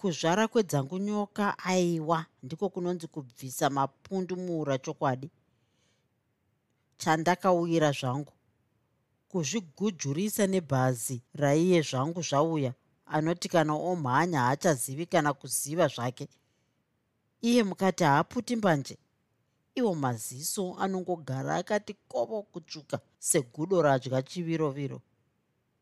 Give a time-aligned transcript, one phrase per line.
[0.00, 2.26] kuzvara kwedzangu nyoka aiwa.
[2.42, 5.30] Ndiko kunonzi kubvisa mapundu muura chokwadi.
[6.96, 8.32] Chandakauyira zvangu.
[9.28, 12.72] Kuzvigujurisa nebhazi raiye zvangu zvauya
[13.06, 16.28] anoti kana omhanya haachazivi kana kuziva zvake.
[17.42, 18.98] Iye mukati haaputi mbanje.
[19.74, 25.02] Iwo maziso anongogara akati kovo kutsvuka segudo radya chiviroviro.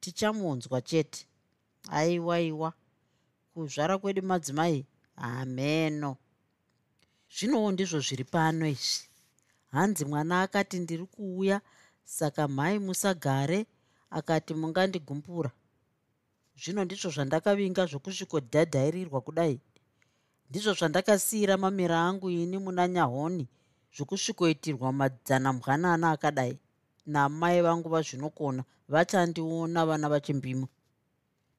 [0.00, 1.27] Tichamunzwa chete.
[1.91, 2.72] Aiwaiwa
[3.59, 4.87] kuzvara kwedu madzimai?
[5.17, 6.17] Hameno
[7.34, 9.06] zvinowo ndizvo zviri pano izvi.
[9.75, 11.61] Hanzi mwana akati ndiri kuuya
[12.05, 13.67] saka mhai musagare
[14.11, 15.51] akati mungandigumbura
[16.61, 19.61] zvino ndizvo zvandakavinga zvokusvikodhadhairirwa kudai.
[20.51, 23.47] Ndizvo zvandakasiyira mamira angu ini muna nyahoni
[23.95, 26.59] zvokusvikoitirwa madzana mbwanana akadai.
[27.06, 30.69] Namai vangu vazvinokona vachandiona vana vachimbimo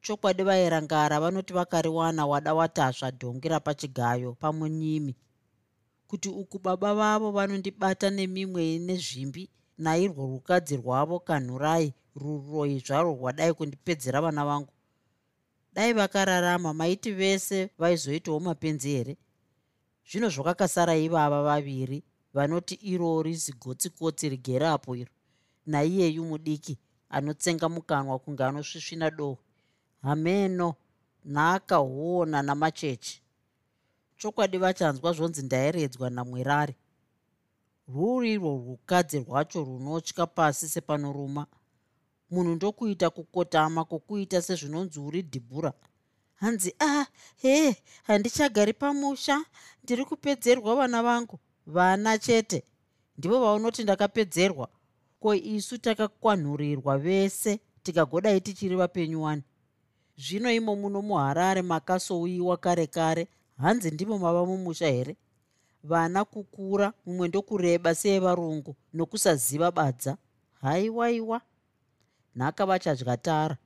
[0.02, 5.16] chokwadi vairangara vanoti vakariwana wada watasva dhongi rapachigayo pamunyimi.
[6.08, 14.22] Kuti uku baba vavo vanondibata nemimwe nezvimbi nairwo rukadzi rwavo kanhurai ruroi zvarwo rwadai kundipedzera
[14.22, 14.74] vana vangu.
[15.74, 19.18] Dai vakararama maiti vese vaizoitawo mapenzi here?
[20.10, 25.12] Zvino zvakakasara ivava vaviri vanoti irori zigotsikotsi rigerapo iro.
[25.66, 26.78] Naiyeyu mudiki
[27.10, 29.38] anotsenga mukanwa kunge anosvisvina doho
[30.02, 30.76] hameno
[31.26, 33.22] nhaka huona namacheche
[34.18, 36.76] chokwadi vachanzwa zvonzi ndairedzwa namwerare
[37.90, 41.48] rwurirwo rukadzi rwacho runotya pasi sepanoruma.
[42.32, 45.74] Munhu ndokuita kukotama kwokuita sezvinonzi uri dhibhura.
[46.36, 47.06] Hanzi a ah,
[47.42, 49.46] he handichagari pamusha.
[49.84, 51.40] Ndiri kupedzerwa vana vangu.
[51.66, 52.64] Vana chete.
[53.18, 54.70] Ndivo vaunoti ndakapedzerwa.
[55.20, 59.44] Ko isu takakwanhurirwa vese tikagodai tichiri vapenyu wani
[60.20, 63.28] zvino imo muno muharare makasouyiwa kare kare.
[63.58, 65.16] Hanzi ndimo mava mumusha here?
[65.84, 70.18] Vana kukura mumwe ndokureba seevarungu nokusaziva badza?
[70.62, 71.42] Haiwaiwa.
[72.36, 73.58] Nhaka vachadya tara.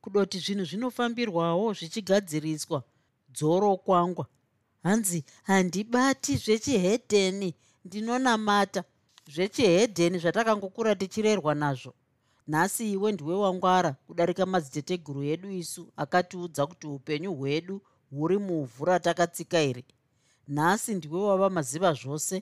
[0.00, 2.82] Kudoti zvinhu zvinofambirwawo zvichigadziriswa
[3.28, 4.26] dzoro kwangwa.
[4.82, 8.84] Hanzi handibati zvechihedheni ndinonamata.
[9.28, 11.94] Zvechihedheni zvatakangokura tichirerwa nazvo
[12.50, 17.76] nhasi iwe ndiwe wangwara kudarika madziteteguru edu isu akatiudza kuti upenyu hwedu
[18.10, 19.84] huri muvhu ratakatsika iri
[20.54, 22.36] nhasi ndiwe wava maziva zvose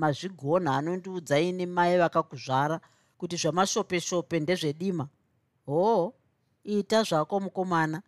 [0.00, 2.80] mazvigona anondiudza ine mai vakakuzvara
[3.18, 5.08] kuti zvamashope-shope ndezvedima.
[5.66, 6.12] Hoo
[6.64, 8.02] ita zvako mukomana.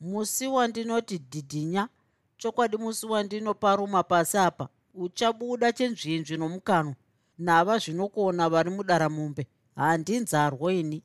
[0.00, 1.88] Musi wandinoti dhidhinya
[2.36, 6.94] chokwadi musi wandinoparuma pasi apa uchabuda chenzvinzvi nomukanwa?
[7.38, 9.46] Nava zvinokona vari mudaramumbe
[9.76, 11.02] handinzarwo ini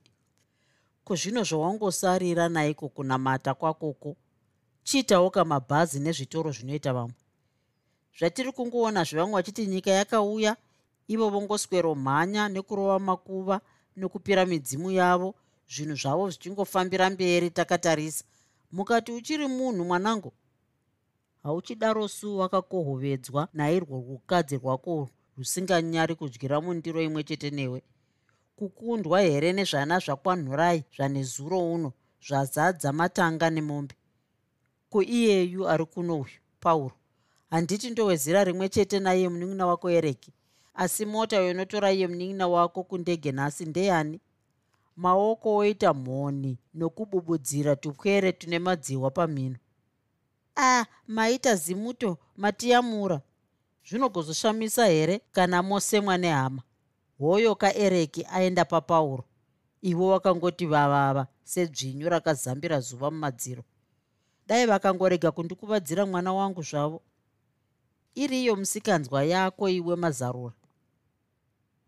[1.04, 4.16] kuzvino zvawangosarira naiko kunamata kwakoko?
[4.84, 7.16] Chiitawo kamabhazi nezvitoro zvinoita vamwe.
[8.18, 10.56] Zvatiri kungoona zvevamwe vachiti nyika yakauya
[11.08, 13.62] ivo vongoswero mhanya nekurova makuva
[13.96, 15.36] nekupira midzimu yavo
[15.70, 18.24] zvinhu zvavo zvichingofambira mberi takatarisa.
[18.72, 20.34] Mukati uchiri munhu mwanangu?
[21.44, 27.84] Hauchidaro su wakakohovedzwa nairwo rukadzi rwako rusinganyari kudyira mundiro imwe chete newe
[28.58, 31.94] kukundwa here nezvana zvakwanhurai zvane zuro uno
[32.28, 33.96] zvazadza matanga nemombe?
[34.90, 36.96] Kuiyeyu ari kuno uyu pauro.
[37.50, 40.34] Handiti ndowezira rimwe chete naiye munin'ina wako ereki.
[40.74, 44.20] Asi mota yonotora iye munin'ina wako kundege nhasi ndeyani
[44.96, 49.56] maoko oita mhoni nokububudzira tupwere tune madziwa pamhino.
[50.56, 53.22] A ah, maita zimuto matiyamura
[53.90, 56.62] zvinogozoshamisa here kana mosemwa nehama
[57.20, 59.24] hoyo kaereki aenda papauro.
[59.82, 63.64] Ivo wakangoti vavava sedzvinyu rakazambira zuva mumadziro.
[64.48, 67.02] Dai vakangorega kundikuvadzira mwana wangu zvavo.
[68.16, 70.54] Iriyo musikanzwa yako iwe mazarura.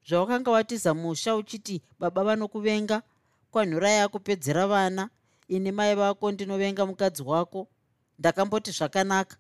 [0.08, 3.02] Zvawakanga watiza musha uchiti baba vanokuvenga
[3.52, 5.10] kwanhura yakupedzera vana
[5.48, 7.68] ini mai vako ndinovenga mukadzi wako
[8.20, 9.38] ndakamboti zvakanaka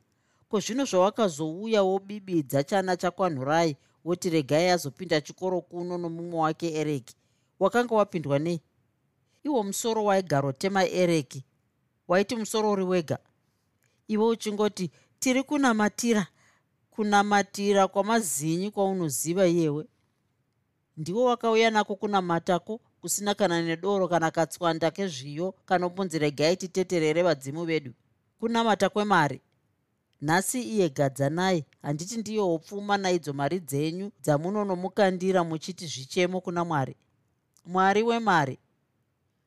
[0.49, 7.15] ko zvino zvawakazouya wobibidza chana chakwanhurai woti regai azopinda chikoro kuno nomumwe wake ereki.
[7.59, 8.61] Wakanga wapindwa nei
[9.43, 11.43] iwo musoro waigarotema ereki.
[12.07, 13.17] Waiti musoro uri wega.
[14.07, 16.27] Iwe uchingoti tiri kunamatira.
[16.91, 19.85] Kunamatira kwamazinyi kwaunoziva iyewe.
[20.97, 27.93] Ndiwo wakauya nako kunamatako kusina kana nedoro kana katswanda kezviyo kanobunzi regai titeterere vadzimu vedu.
[28.39, 29.41] Kunamata kwemari
[30.21, 36.95] nhasi iye gadzanai handiti ndiyowo pfuma naidzo mari dzenyu dzamunonomukandira muchiti zvichemo kuna mwari.
[37.65, 38.59] Mwari wemari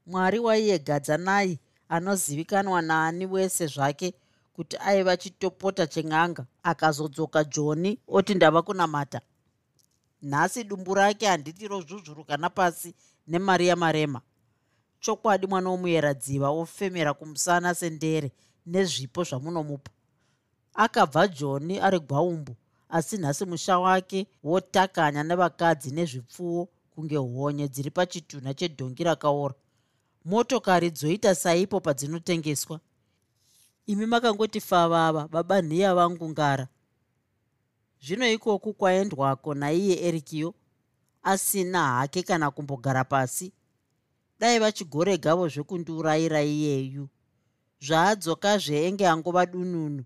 [0.06, 1.58] mwari waiye gadzanai
[1.88, 4.14] anozivikanwa naani wese zvake
[4.52, 9.20] kuti aiva chitopota chen'anga akazodzoka joni oti ndava kunamata
[10.22, 12.94] nhasi dumbu rake handiti rozvuzvuruka napasi
[13.26, 14.20] nemari yamarema
[15.00, 18.32] chokwadi mwana womuyeradziva ofemera kumusana sendere
[18.66, 19.90] nezvipo zvamunomupa
[20.74, 22.56] akabva joni ari gwaumbu
[22.88, 29.54] asi nhasi musha wake wotakanya nevakadzi nezvipfuwo kunge honye dziri pachitunha chedhongi rakaora.
[30.24, 32.80] Motokari dzoita saipo padzinotengeswa
[33.86, 36.68] imi makangoti favava baba nhiya vangu ngara
[38.04, 40.54] zvino ikoku kwaendwako naiye erikiyo
[41.22, 43.52] asina hake kana kumbogara pasi.
[44.40, 47.08] Dai vachigoregavo zvekundiurayira iyeyu.
[47.80, 50.04] Zvaadzokazve enge angova dununu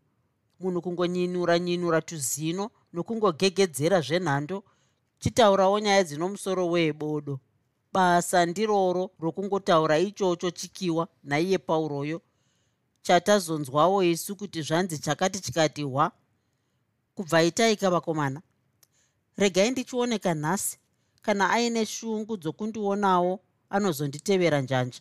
[0.61, 4.65] munhu kungonyinura nyinura tuzino nokungogegedzera zvenhando
[5.19, 7.41] chitaurawo nyaya dzino musoro weebodo
[7.93, 12.21] basa ndiroro rokungotaura ichocho chikiwa naiye pauroyo
[13.03, 16.13] chatazonzwawo isu kuti zvanzi chakati chikati hwa?
[17.15, 18.43] Kubva itaika vakomana
[19.37, 20.79] regai ndichioneka nhasi
[21.23, 25.01] kana aine shungu dzokundionawo anozonditevera njanja.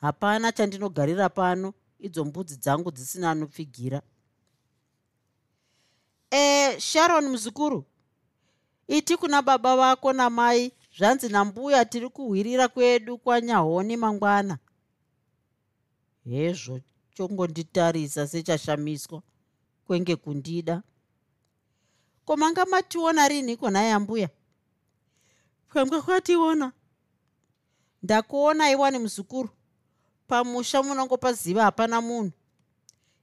[0.00, 4.02] Hapana chandinogarira pano idzo mbudzi dzangu dzisina anopfigira
[6.34, 7.84] e sharon muzukuru
[8.88, 14.58] iti kuna baba vako namai zvanzi nambuya tiri kuhwirira kwedu kwanyahoni mangwana.
[16.24, 16.80] Hezvo
[17.14, 19.22] chongonditarisa sechashamiswa
[19.86, 20.82] kwenge kundida.
[22.24, 24.28] Ko manga mationa rinhiko nhaye ambuya
[25.72, 26.72] kwanga kwationa.
[28.02, 29.48] Ndakuona iwani muzukuru
[30.28, 32.32] pamusha munongopaziva hapana munhu.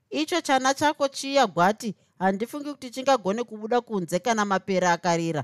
[0.09, 5.43] Icho chana chako chiya gwati handifungi kuti chingagone kubuda kunze kana mapere akarira.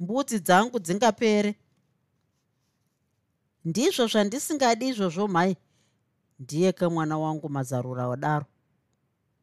[0.00, 1.54] Mbudzi dzangu dzingapere.
[3.64, 5.56] Ndizvo zvandisingadi izvozvo mhai
[6.38, 8.46] ndiye kamwana wangu mazarura wadaro.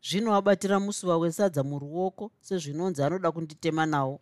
[0.03, 4.19] Zvino abatira musuva wesadza muruoko sezvinonzi anoda kunditema nawo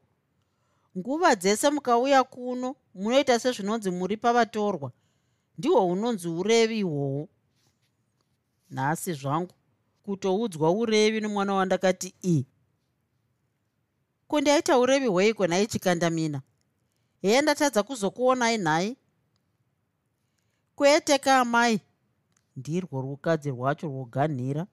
[0.97, 4.91] nguva dzese mukauya kuno munoita sezvinonzi muri pavatorwa.
[5.57, 7.27] Ndihwo unonzi urevi ihwohwo
[8.71, 9.53] nhasi zvangu
[10.09, 12.45] kutoudzwa urevi nomwana wandakati i
[14.27, 16.41] kundaita urevi hweiko nhai chikandamina?
[17.21, 18.97] Heye ndatadza kuzokuonai nhai?
[20.75, 21.79] Kwete kaamai
[22.55, 24.67] ndirwo rukadzi rwacho rwoganhira.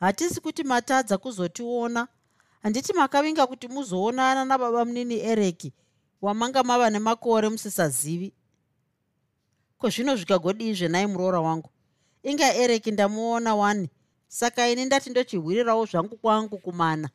[0.00, 2.08] Hatisi kuti matadza kuzotiona.
[2.62, 5.72] Handiti makavinga kuti muzoonana nababa munini ereki
[6.22, 8.32] wamanga mava nemakore musisazivi.
[9.78, 11.70] Ko zvino zvikagodizve nai muroora wangu?
[12.22, 13.90] Inga ereki ndamuona wani
[14.34, 17.10] saka ini ndati ndochihwirirawo zvangu kwangu kumana.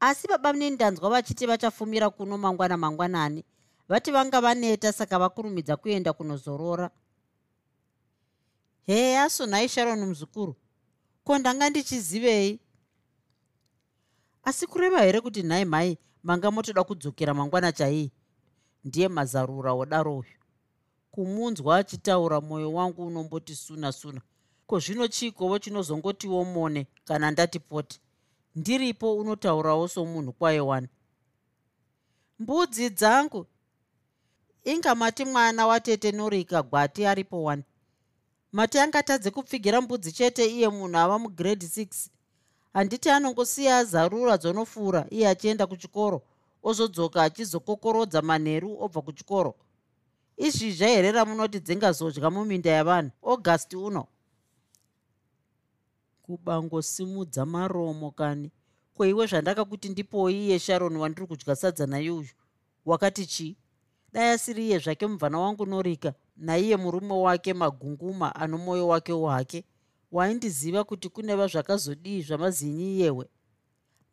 [0.00, 3.44] Asi baba munini ndanzwa vachiti vachafumira kuno mangwana mangwanani
[3.88, 6.90] vati vanga vaneta saka vakurumidza kuenda kunozorora.
[8.86, 10.56] Heya sonhai sharoni muzukuru
[11.24, 12.60] ko ndanga ndichizivei?
[14.44, 18.10] Asi kureva here kuti nhai mhai manga motoda kudzokera mangwana chaii
[18.84, 20.34] ndiye mazarura wodaro uyu.
[21.10, 24.20] Kumunzwa achitaura mwoyo wangu unomboti suna suna
[24.66, 28.00] ko zvino chiikovo chinozongotiwo mone kana ndati poti
[28.54, 30.88] ndiripo unotaurawo somunhu kwaye wani?
[32.38, 33.46] Mbudzi dzangu
[34.64, 37.62] inga mati mwana watete norika gwati aripo wani?
[38.52, 42.08] Mati angatadze kupfigira mbudzi chete iye munhu ava mugrade 6
[42.72, 46.22] handiti anongosiya zarura dzonofura iye achienda kuchikoro
[46.62, 49.54] ozodzoka achizokokorodza manheru obva kuchikoro.
[50.36, 54.06] Izvizva here ramunoti dzingazodya muminda yavanhu august uno
[56.24, 58.50] kubangosimudza maromo kani.
[58.94, 62.28] Kweiwe zvandakakuti ndipoi iye sharon wandiri kudya sadza nayuyu
[62.84, 63.56] wakati chii?
[64.12, 69.64] Dai asiri iye zvake mubvana wangu norika naiye murume wake magunguma ano mwoyo wake wake.
[70.12, 73.26] Waindiziva kuti kuneva zvakazodii zvamazinyi iyewe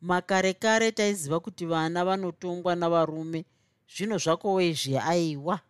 [0.00, 3.44] makare kare taiziva kuti vana vanotongwa navarume
[3.96, 5.60] zvino zvakoweizve aiwa.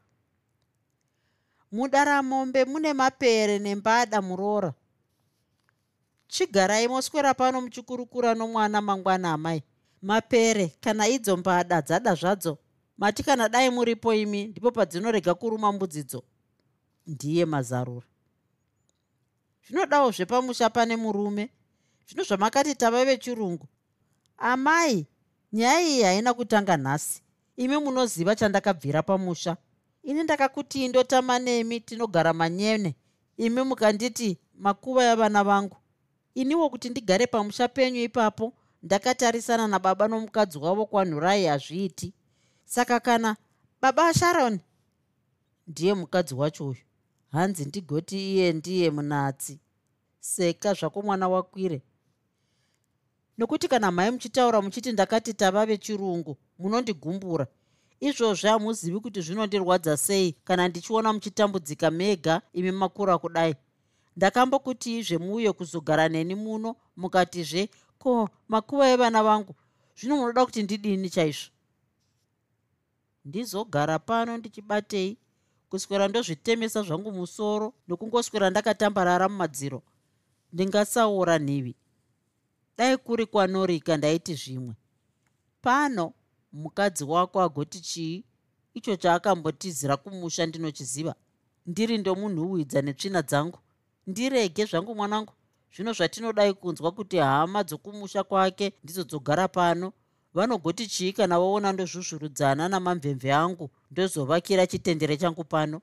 [1.72, 4.74] Mudaramombe mune mapere nembada muroora
[6.32, 9.62] chigarai moswera pano muchikurukura nomwana mangwana amai.
[10.02, 12.58] Mapere kana idzo mbada dzada zvadzo.
[12.98, 16.22] Mati kana dai muripo imi ndipo padzinorega kuruma mbudzidzo.
[17.06, 18.06] Ndiye mazarura.
[19.66, 21.50] Zvinodawo zvepamusha pane murume
[22.08, 23.68] zvino zvamakati tava vechirungu.
[24.38, 25.06] Amai
[25.52, 27.22] nyaya iyi haina kutanga nhasi.
[27.56, 29.56] Imi munoziva chandakabvira pamusha.
[30.02, 32.96] Ini ndakakuti indotama nemi tinogara manyene.
[33.36, 35.76] Imi mukanditi makuva yavana vangu
[36.34, 42.12] iniwo kuti ndigare pamusha penyu ipapo ndakatarisana nababa nomukadzi wavo kwanhurai hazviiti.
[42.64, 43.36] Saka kana
[43.80, 44.60] baba asharoni
[45.66, 46.80] ndiye mukadzi wacho uyu.
[47.32, 49.60] Hanzi ndigoti iye ndiye munatsi.
[50.20, 51.82] Seka zvako mwana wakwire.
[53.38, 57.46] Nokuti kana mhai muchitaura muchiti ndakati tava vechirungu munondigumbura
[58.00, 63.54] izvozvi hamuzivi kuti zvinondirwadza sei kana ndichiona muchitambudzika mega imi makura kudai
[64.16, 69.54] ndakambokuti izve muuye kuzogara neni muno mukatizve ko makuva evana vangu
[69.96, 71.50] zvino munoda kuti ndidini chaizvo?
[73.24, 75.18] Ndizogara pano ndichibatei
[75.70, 79.82] kuswera ndozvitemesa zvangu musoro nokungoswera ndakatambarara mumadziro.
[80.52, 81.74] Ndingasaura nhivi.
[82.76, 84.74] Dai kuri kwanorika ndaiti zvimwe.
[85.62, 86.12] Pano
[86.52, 88.24] mukadzi wako agoti chii?
[88.74, 91.14] Icho chaakambotizira kumusha ndinochiziva.
[91.66, 93.58] Ndiri ndomunhuhwidza netsvina dzangu
[94.06, 95.32] ndirege zvangu mwanangu.
[95.74, 99.92] Zvino zvatinodai kunzwa kuti hama dzokumusha kwake ndidzo dzogara pano
[100.34, 105.80] vanogoti chii kana vaona ndozvuzvurudzana namamvemve angu ndozovakira chitendere changu pano.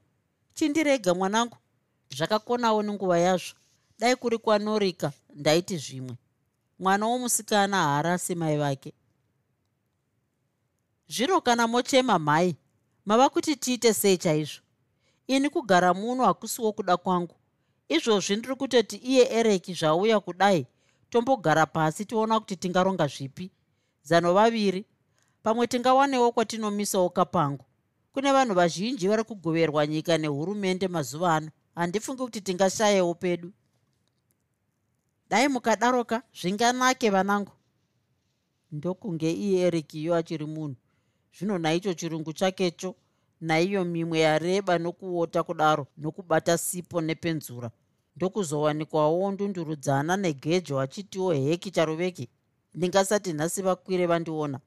[0.54, 1.58] Chindirega mwanangu.
[2.16, 3.56] Zvakakonawo nenguva yazvo.
[4.00, 6.16] Dai kuri kwanorika ndaiti zvimwe.
[6.80, 8.94] Mwana womusikana haarasi mai vake.
[11.08, 12.56] Zvino kana mochema mhai
[13.06, 14.62] mava kuti tiite sei chaizvo?
[15.28, 17.39] Ini kugara muno hakusiwo kuda kwangu
[17.90, 20.68] izvozvi ndiri kutoti iye ereki zvauya kudai
[21.10, 23.52] tombogara pasi tiona kuti tingaronga zvipi.
[24.04, 24.86] Zano vaviri
[25.44, 27.66] pamwe tingawanewo kwatinomisawo kapangu.
[28.14, 31.50] Kune vanhu vazhinji vari kugoverwa nyika nehurumende mazuva ano.
[31.76, 33.52] Handifungi kuti tingashayewo pedu.
[35.30, 37.52] Dai mukadaroka zvinganake vanangu.
[38.72, 40.76] Ndokunge iye erikiyo achiri munhu.
[41.38, 42.96] Zvino naicho chirungu chakecho
[43.42, 47.72] naiyo mimwe yareba nokuota kudaro nokubata sipo nepenzura
[48.20, 52.30] ndokuzowanikwawo ndundurudzana negejo achitiwo heki charuveki
[52.76, 54.60] ndingasati nhasi vakwire vandiona.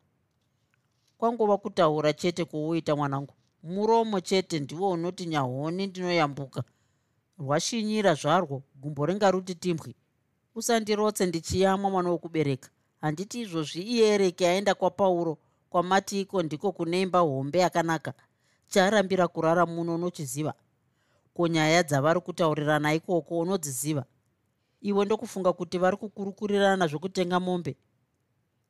[1.18, 6.62] Kwangova kutaura chete kwouita mwanangu muromo chete ndiwo unoti nyahoni ndinoyambuka.
[7.38, 9.94] Rwashinyira zvarwo gumbo ringaruti timbwi.
[10.54, 12.70] Usandirotse ndichiyamwa mwana wokubereka.
[13.00, 15.38] Handiti izvozvi iyereke aenda kwapauro
[15.70, 18.12] kwamati iko ndiko kune imba hombe yakanaka.
[18.68, 20.54] Charambira kurara muno unochiziva
[21.34, 24.04] ko nyaya dzavari kutaurirana ikoko unodziziva.
[24.80, 27.76] Iwe ndokufunga kuti vari kukurukurirana zvokutenga mombe.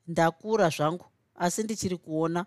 [0.07, 2.47] Ndakura zvangu asi ndichiri kuona.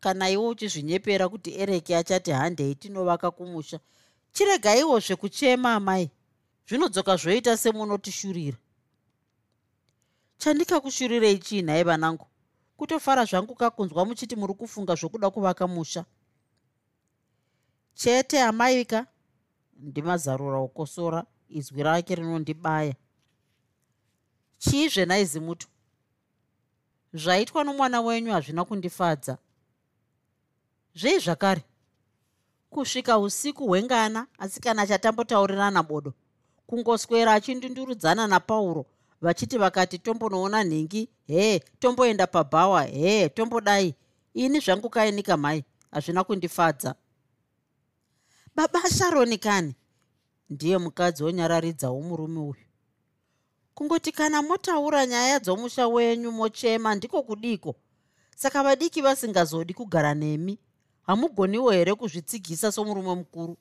[0.00, 3.80] Kana iwe uchizvinyepera kuti ereki achati handei tinovaka kumusha.
[4.32, 6.10] Chiregaiwo zvekuchema amai.
[6.68, 8.58] Zvinodzoka zvoita semunotishurira
[10.40, 12.26] chandikakushurirei chii nhai vanangu.
[12.76, 16.04] Kutofara zvangu kakunzwa muchiti muri kufunga zvokuda kuvaka musha.
[17.94, 19.06] Chete amaika
[19.82, 22.94] ndimazarura okosora izwi rake rinondibaya.
[24.58, 25.66] Chii zvenaizimuto
[27.12, 29.38] zvaitwa nomwana wenyu hazvina kundifadza.
[30.94, 31.62] Zvei zvakare?
[32.70, 36.14] Kusvika usiku hwengana asi kana chatambotaurirana bodo
[36.66, 38.86] kungoswera achindundurudzana napauro
[39.20, 41.08] vachiti vakati tombonoona nhingi?
[41.26, 42.82] Hee tomboenda pabhawa?
[42.82, 43.94] Hee tombodai.
[44.34, 46.94] Ini zvangu kainika mhai hazvina kundifadza
[48.60, 49.74] baba sharoni kani?
[50.50, 52.66] Ndiye mukadzi onyararidzawo murume uyu.
[53.74, 57.74] Kungoti kana motaura nyaya dzomusha wenyu mochema ndiko kudiko?
[58.36, 60.58] Saka vadiki vasingazodi kugara nemi.
[61.02, 63.56] Hamugoniwo here kuzvitsigisa somurume mukuru?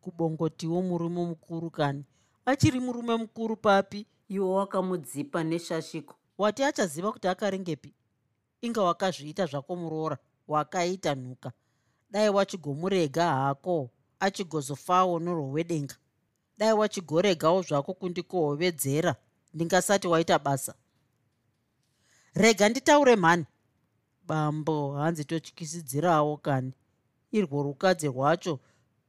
[0.00, 2.04] Kubongotiwo murume mukuru kani?
[2.46, 4.06] Achiri murume mukuru papi?
[4.28, 6.14] Iwo wakamudzipa neshashiko.
[6.38, 7.94] Wati achaziva kuti akaringepi?
[8.60, 10.18] Inga wakazviita zvako muroora
[10.48, 11.52] wakaita nhuka
[12.10, 15.96] dai wachigomurega hako achigozofawo norwowedenga
[16.58, 19.16] dai wachigoregawo zvako kundikohovedzera
[19.54, 20.74] ndingasati waita basa.
[22.34, 23.44] Rega nditaure mhani.
[24.26, 26.72] Bambo hanzi totyisidzirawo kani.
[27.32, 28.60] Irwo rukadzi rwacho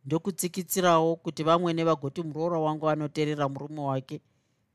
[0.05, 4.21] ndokutsikitsirawo kuti vamwene vagoti muroora wangu anoteerera murume wake.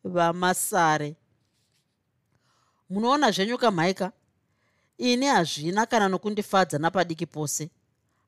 [0.05, 1.17] Vamasare.
[2.91, 4.13] Munoona zvenyu kamhaika
[4.99, 7.71] ini hazvina kana nokundifadza napadiki pose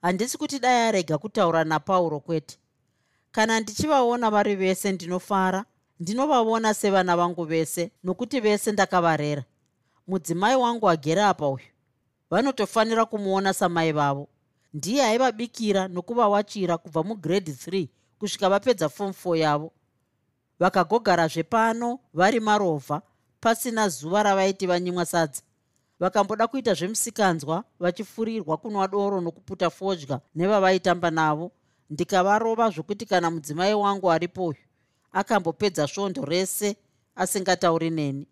[0.03, 2.59] handisi kuti dai arega kutaura napauro kwete.
[3.33, 5.65] Kana ndichivaona vari vese ndinofara
[6.01, 9.45] ndinovaona sevana vangu vese nokuti vese ndakavarera.
[10.07, 11.67] Mudzimai wangu agere apa uyu.
[12.31, 14.29] Vanotofanira kumuona samai vavo.
[14.75, 17.89] Ndiye aivabikira nokuvawachira kubva mugredhi 3
[18.19, 19.73] kusvika vapedza fom 4 yavo.
[20.59, 23.03] Vakagogarazve pano vari marovha
[23.41, 25.43] pasina zuva ravaiti vanyimwa sadza
[26.01, 31.53] vakamboda kuita zvemusikanzwa vachifurirwa kunwa doro nokuputa fodya nevavaitamba navo.
[31.91, 34.57] Ndikavarova zvokuti kana mudzimai wangu aripoyu
[35.13, 36.77] akambopedza svondo rese
[37.17, 38.27] asingatauri neni.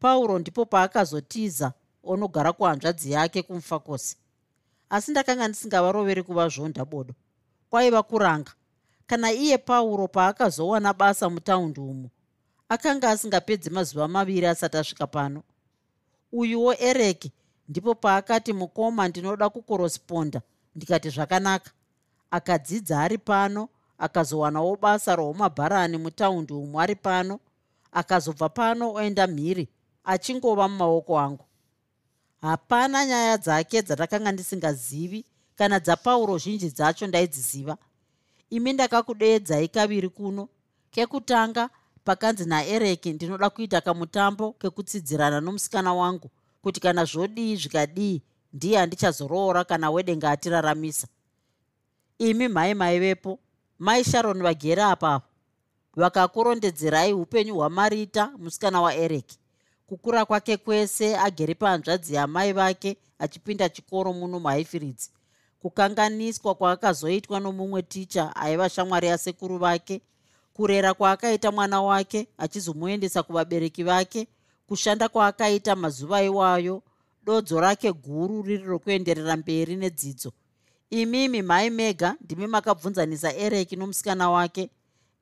[0.00, 1.72] Pauro ndipo paakazotiza
[2.04, 4.16] onogara kuhanzvadzi yake kumufakosi.
[4.90, 7.14] Asi ndakanga ndisingavaroveri kuvazvonda bodo.
[7.70, 8.52] Kwaiva kuranga.
[9.06, 12.10] Kana iye pauro paakazowana basa mutaundi umo
[12.68, 15.42] akanga asingapedzi mazuva maviri asati asvika pano
[16.32, 17.32] uyuwo ereki
[17.68, 20.42] ndipo paakati mukoma ndinoda kukorosponda.
[20.76, 21.70] Ndikati zvakanaka.
[22.30, 23.68] Akadzidza ari pano
[23.98, 27.40] akazowanawo basa roumabharani mutaundi umo ari pano
[27.92, 29.68] akazobva pano oenda mhiri
[30.04, 31.44] achingova mumaoko angu.
[32.40, 35.24] Hapana nyaya dzake dzandakanga ndisingazivi
[35.56, 37.76] kana dzapauro zhinji dzacho ndaidziziva.
[38.50, 40.48] Imi ndakakudeedzai kaviri kuno.
[40.90, 41.70] Kekutanga
[42.04, 46.30] pakanzi naereki ndinoda kuita kamutambo kekutsidzirana nomusikana wangu
[46.62, 51.06] kuti kana zvodii zvikadii ndiye handichazoroora kana wedenga atiraramisa
[52.18, 53.38] imi mhai maivepo
[53.78, 55.26] mai sharoni vagere apapo.
[55.96, 59.38] Vakakurondedzerai upenyu hwamarita musikana waereki
[59.86, 65.10] kukura kwake kwese agere pahanzvadzi yamai vake achipinda chikoro muno muhaifiridzi
[65.62, 70.00] kukanganiswa kwaakazoitwa nomumwe ticha aiva shamwari yasekuru vake
[70.54, 74.26] kurera kwaakaita mwana wake achizomuendesa kuvabereki vake
[74.66, 76.82] kushanda kwaakaita mazuva iwayo
[77.24, 80.32] dodzo rake guru riri rokuenderera mberi nedzidzo.
[80.90, 84.70] Imimi mhai mega ndimi makabvunzanisa ereki nomusikana wake.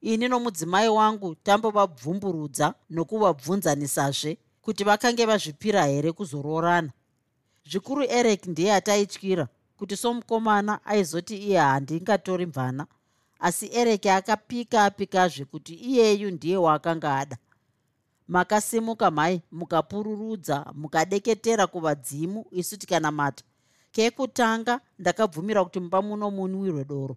[0.00, 6.90] Ini nomudzimai wangu tambovabvumburudza nokuvabvunzanisazve kuti vakange vazvipira here kuzoroorana
[7.70, 12.86] zvikuru ereki ndiye ataityira kuti somukomana aizoti iye handingatori mvana
[13.38, 17.36] asi ereki akapika apikazve kuti iyeyu ndiye waakanga ada.
[18.28, 23.44] Makasimuka mhai mukapururudza mukadeketera kuvadzimu isu tikanamata
[23.92, 27.16] kekutanga ndakabvumira kuti mumba muno munwirwe doro.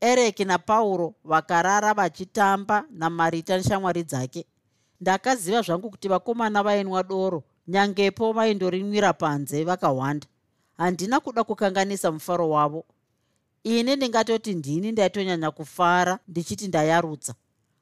[0.00, 4.46] Ereki napauro vakarara vachitamba namarita neshamwari dzake.
[5.00, 10.26] Ndakaziva zvangu kuti vakomana vainwa doro nyangepo vaindorinwira panze vakahwanda
[10.76, 12.84] handina kuda kukanganisa mufaro wavo
[13.64, 17.34] ini ndingatoti ndini ndaitonyanya kufara ndichiti ndayarutsa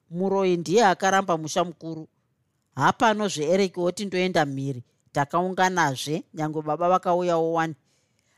[0.09, 2.07] muroi ndiye akaramba musha mukuru.
[2.75, 7.75] Hapano zveereki oti ndoenda mhiri takaunganazve nyange baba vakauyawo wani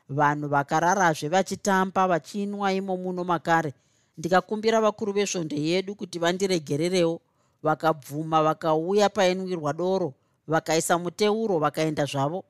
[0.09, 3.73] vanhu vakararazve vachitamba vachinwa imo muno makare.
[4.17, 7.21] Ndikakumbira vakuru vesvondo yedu kuti vandiregererewo.
[7.63, 10.13] Vakabvuma vakauya painwirwa doro
[10.47, 12.43] vakaisa muteuro vakaenda zvavo.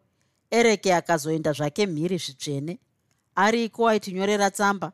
[0.52, 2.80] Ereke akazoenda zvake mhiri zvitsvene
[3.36, 4.92] ariko aitinyorera tsamba.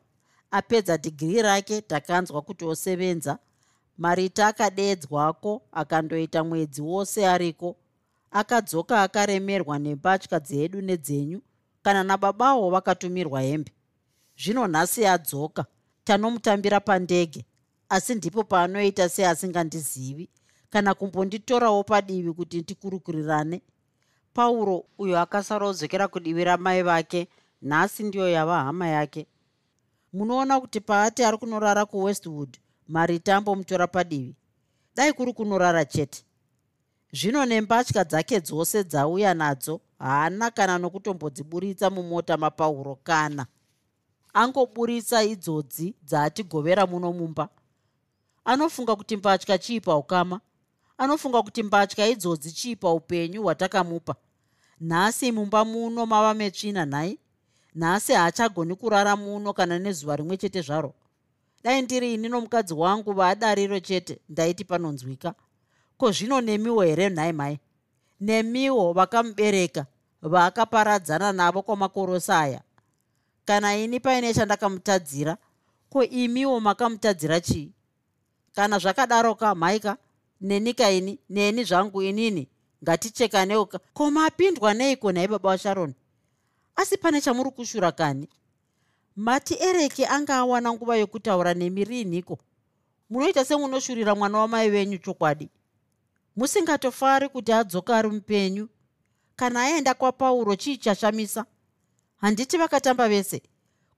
[0.50, 3.38] Apedza dhigiri rake takanzwa kuti osevenza.
[3.98, 7.76] Marita akadeedzwako akandoita mwedzi wose ariko
[8.30, 11.40] akadzoka akaremerwa nembatya dzedu nedzenyu
[11.82, 13.72] kana nababawo vakatumirwa hembe.
[14.38, 15.64] Zvino nhasi adzoka.
[16.04, 17.44] Tanomutambira pandege.
[17.88, 20.28] Asi ndipo paanoita seasingandizivi
[20.70, 23.62] kana kumbonditorawo padivi kuti ndikurukurirane
[24.34, 27.28] pauro uyo akasarodzokera kudivi ramai vake
[27.62, 29.26] nhasi ndiyo yava hama yake.
[30.12, 34.36] Munoona kuti paati ari kunorara kuwestwood maritambo mutora padivi.
[34.96, 36.24] Dai kuri kunorara chete.
[37.12, 43.46] Zvino nembatya dzake dzose dzauya nadzo haana kana nokutombodziburitsa mumota mapauro kana.
[44.34, 47.48] Angoburitsa idzodzi dzaatigovera muno mumba.
[48.44, 50.40] Anofunga kuti mbatya chiipa ukama.
[50.98, 54.14] Anofunga kuti mbatya idzodzi chiipa upenyu hwatakamupa.
[54.80, 57.18] Nhasi mumba muno mava metsvina nhai
[57.78, 60.94] nhasi haachagoni kurara muno kana nezuva rimwe chete zvaro.
[61.64, 65.34] Dai ndiri ini nomukadzi wangu vaadariro chete ndaiti panonzwika.
[65.98, 67.58] Ko zvino nemiwo here nhai mai?
[68.20, 69.86] Nemiwo vakamubereka
[70.22, 72.60] vaakaparadzana navo kwamakorosi aya.
[73.44, 75.36] Kana ini paine chandakamutadzira
[75.90, 77.72] ko imiwo makamutadzira chii?
[78.54, 79.96] Kana zvakadaroka mhaika
[80.40, 82.48] nenika ini neni zvangu inini
[82.82, 85.94] ngatichekaneuka ko mapindwa neiko nhai baba vasharoni
[86.78, 88.28] asi pane chamuri kushura kani?
[89.16, 92.38] Mati ereki anga awana nguva yokutaura nemi riinhiko
[93.10, 95.48] munoita semunoshurira mwana wamai venyu chokwadi.
[96.36, 98.68] Musingatofari kuti adzoka ari mupenyu.
[99.36, 101.44] Kana aenda kwapauro chii chashamisa
[102.16, 103.42] handiti vakatamba vese.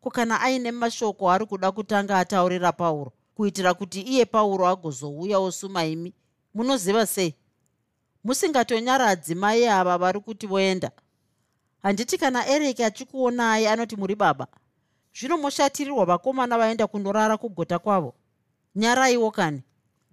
[0.00, 5.84] Ko kana aine mashoko ari kuda kutanga ataurira pauro kuitira kuti iye pauro agozouya osuma
[5.84, 6.14] imi?
[6.54, 7.34] Munoziva sei?
[8.24, 10.90] Musingatonyaradzi mai ava vari kuti voenda
[11.82, 14.46] handiti kana ereki achikuonai anoti muri baba
[15.14, 18.14] zvino moshatirirwa vakomana vaenda kundorara kugota kwavo.
[18.74, 19.62] Nyaraiwo kani.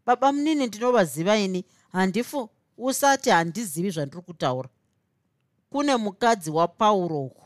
[0.06, 4.70] Baba munini ndinovaziva ini handifu usati handizivi zvandiri kutaura.
[5.70, 7.44] Kune mukadzi wapauro uku.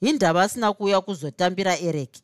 [0.00, 2.22] Hindava asina kuuya kuzotambira ereki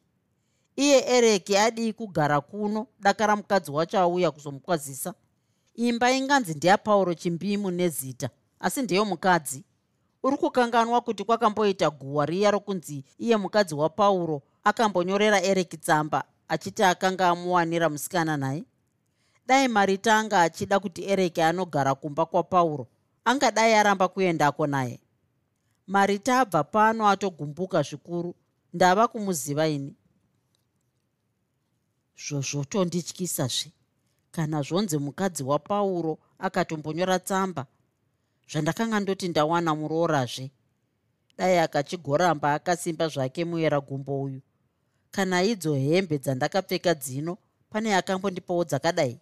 [0.77, 5.15] iye ereki adii kugara kuno dakara mukadzi wacho auya kuzomukwazisa.
[5.75, 9.65] Imba inganzi ndeyapauro chimbimu nezita asi ndeyo mukadzi
[10.23, 17.29] uri kukanganwa kuti kwakamboita guhwa riya rokunzi iye mukadzi wapauro akambonyorera ereki tsamba achiti akanga
[17.29, 18.65] amuwanira musikana naye?
[19.47, 22.87] Dai marita anga achida kuti ereki anogara kumba kwapauro
[23.25, 25.01] angadai aramba kuendako naye.
[25.87, 28.35] Marita abva pano atogumbuka zvikuru
[28.73, 29.97] ndava kumuziva ini.
[32.17, 33.73] Zvozvotondityisazve
[34.31, 37.67] kana zvonzi mukadzi wapauro akatombonyora tsamba
[38.53, 40.51] zvandakanga ndoti ndawana muroorazve
[41.39, 44.41] dai akachigoramba akasimba zvake muyera gumbo uyu.
[45.11, 47.39] Kana idzo hembe dzandakapfeka dzino
[47.71, 49.21] pane akambondipawo dzakadai?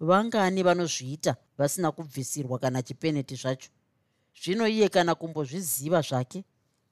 [0.00, 3.70] Vangani vanozviita vasina kubvisirwa kana chipeneti zvacho.
[4.42, 6.44] Zvino iye kana kumbozviziva zvake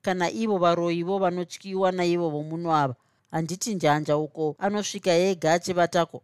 [0.03, 2.95] kana ivo varoyivo vanotyiwa naivo vomuno ava
[3.31, 6.23] handiti njanja uko anosvika ega achivatako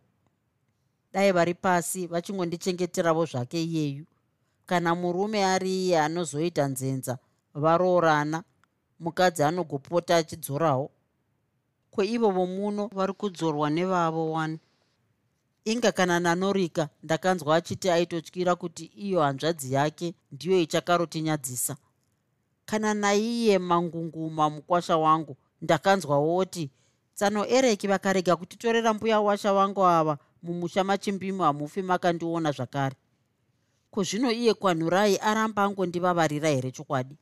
[1.13, 4.05] dai vari pasi vachingondichengeteravo zvake iyeyu
[4.73, 7.19] kana murume ari iye anozoita nzenza
[7.55, 8.43] varoorana.
[9.01, 10.91] Mukadzi anogopota achidzorawo
[11.91, 14.59] kweivo vomuno vari kudzorwa nevavo wani?
[15.65, 21.77] Inga kana nanorika ndakanzwa achiti aitotyira kuti iyo hanzvadzi yake ndiyo ichakarotinyadzisa
[22.65, 26.71] kana naiye mangunguma mukwasha wangu ndakanzwawo oti
[27.15, 32.97] tsano ereki vakarega kutitorera mbuya washa wangu ava mumusha machimbimu hamufi makandiona zvakare
[33.93, 37.17] kuzvino iye kwanhurai aramba angondivavarira here chokwadi?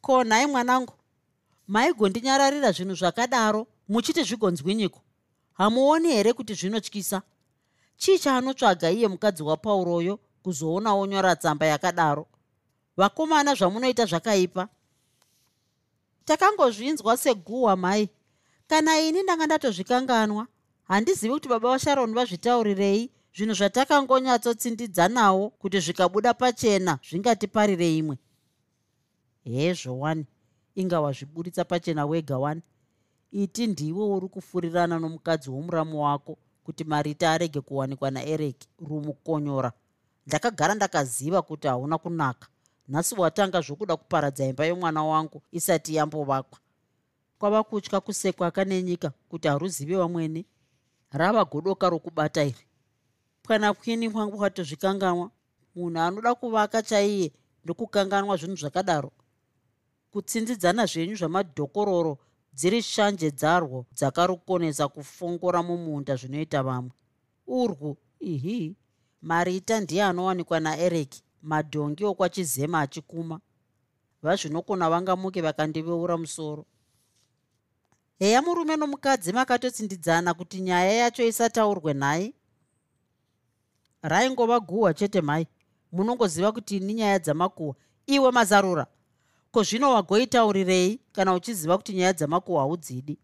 [0.00, 0.94] Ko nhai mwanangu
[1.68, 5.00] maigondinyararira zvinhu zvakadaro muchiti zvigonzwinyiko?
[5.52, 7.22] Hamuoni here kuti zvinotyisa?
[7.96, 12.26] Chii chaanotsvaga iye mukadzi wapauroyo kuzoonawo nyora tsamba yakadaro?
[12.96, 14.68] Vakomana zvamunoita zvakaipa.
[16.24, 18.08] Takangozvinzwa seguhwa mai.
[18.66, 20.46] Kana ini ndanga ndatozvikanganwa
[20.84, 25.04] handizivi kuti baba vasharoni vazvitaurirei zvinhu zvatakangonyatsotsindidza
[25.58, 28.16] kuti zvikabuda pachena zvingatiparire imwe.
[29.44, 30.26] Hezvo wani
[30.74, 32.62] inga wazviburitsa pachena wega wani.
[33.32, 39.72] Iti ndiwe uri kufurirana nomukadzi womuramu wako kuti marita arege kuwanikwa naereki rumukonyora
[40.26, 42.48] ndakagara ndakaziva kuti hauna kunaka
[42.88, 46.58] nhasi watanga zvokuda kuparadza imba yomwana wangu isati yambovakwa.
[47.38, 50.44] Kwava kutya kusekwa akanenyika kuti haruzive vamwene
[51.10, 52.66] rava godoka rokubata iri
[53.48, 55.30] kana kwini wangu watozvikanganwa
[55.74, 57.32] munhu anoda kuvaka chaiye
[57.64, 59.12] ndokukanganwa zvinhu zvakadaro.
[60.10, 62.18] Kutsinzidzana zvenyu zvamadhokororo
[62.54, 66.90] dziri shanje dzarwo dzakarukonesa kufongora mumunda zvinoita vamwe.
[67.46, 68.76] Urwu ihi
[69.22, 73.40] marita ndiye anowanikwa naereki madhongi okwachizema achikuma.
[74.22, 76.64] Vazvinokona vangamuke vakandiveura musoro.
[78.18, 82.34] Heya murume nomukadzi makatotsindidzana kuti nyaya yacho isataurwe nhai
[84.04, 85.46] raingova guhwa chete mhai
[85.92, 87.74] munongoziva kuti ni nyaya dzamakuhwa
[88.06, 88.86] iwe mazarura
[89.50, 93.18] ko zvino wagoitaurirei kana uchiziva kuti nyaya dzamakuhwa haudzidi?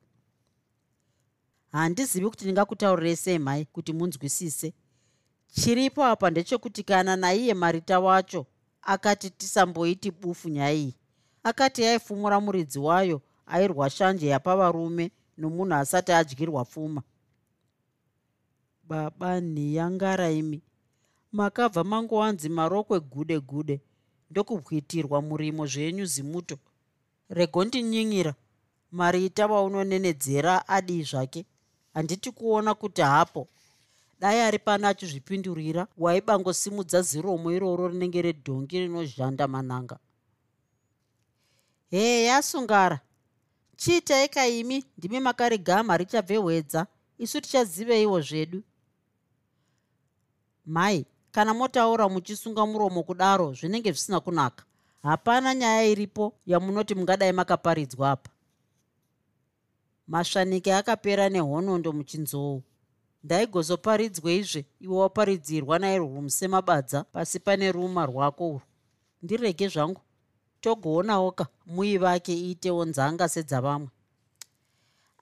[1.72, 4.74] Handizivi kuti ndingakutaurirei sei mhai kuti munzwisise.
[5.46, 8.46] Chiripo apa ndechekuti kana naiye marita wacho
[8.82, 10.94] akati tisamboiti bufu nyaya iyi
[11.42, 17.02] akati yaifumura muridzi wayo airwa shanje yapa varume nomunhu asati adyirwa pfuma.
[18.82, 20.62] Baba nhiyangara imi
[21.32, 23.80] makabva mangowanzi marokwe gude gude
[24.30, 26.58] ndokubwitirwa murimo zvenyu zimuto.
[27.28, 28.34] Regondinyinyira
[28.90, 31.44] marita waunonenedzera adii zvake?
[31.94, 33.48] Handiti kuona kuti hapo.
[34.20, 39.98] Dai ari pano achizvipindurira waibangosimudza ziromo iroro rinenge redhongi rinozhanda mananga.
[41.90, 43.00] Heya sungara
[43.76, 46.86] chiitaika imi ndimi makarigama richabve hwedza
[47.18, 48.62] isu tichaziveiwo zvedu.
[50.66, 54.64] Mai kana motaura muchisunga muromo kudaro zvinenge zvisina kunaka.
[55.02, 58.30] Hapana nyaya iripo yamunoti mungadai makaparidzwa apa.
[60.08, 62.62] Masvanike akapera nehonondo muchinzou.
[63.24, 68.60] Ndaigozoparidzweizve iwe waparidzirwa nairwumu semabadza pasi pane ruma rwako urwu.
[69.22, 70.00] Ndirege zvangu
[70.60, 73.88] togoonawo ka muivake iitewo nzanga sedzavamwe.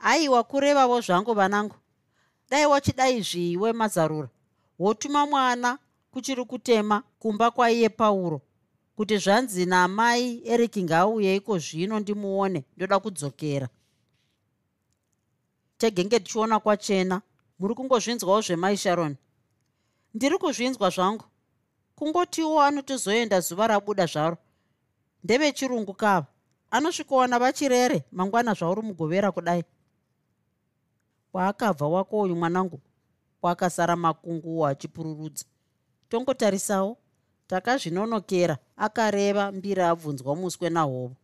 [0.01, 1.75] Aiwa kurevavo zvangu vanangu?
[2.51, 4.29] Dai wachidai zviiwe mazarura.
[4.79, 5.79] Wotuma mwana
[6.19, 8.41] kuchiri kutema kumba kwaiye pauro
[8.97, 13.69] kuti zvanzi namai eriki ngauyeiko zvino ndimuone ndoda kudzokera.
[15.79, 17.23] Tegenge tichiona kwachena
[17.59, 19.17] muri kungozvinzwawo zvemai sharon
[20.15, 21.25] ndiri kuzvinzwa zvangu.
[21.95, 24.37] Kungotiwo anotozoenda zuva rabuda zvaro.
[25.25, 26.27] Ndevechirungu kava.
[26.71, 29.65] Anosvikowana vachirere mangwana zvauri mugovera kudai.
[31.33, 32.81] Kwaakabva wako uyu mwanangu?
[33.41, 35.45] Kwakasara makunguwo achipururudza
[36.09, 36.97] tongotarisawo
[37.49, 41.17] takazvinonokera akareva mbiri abvunzwa muswe nahovo.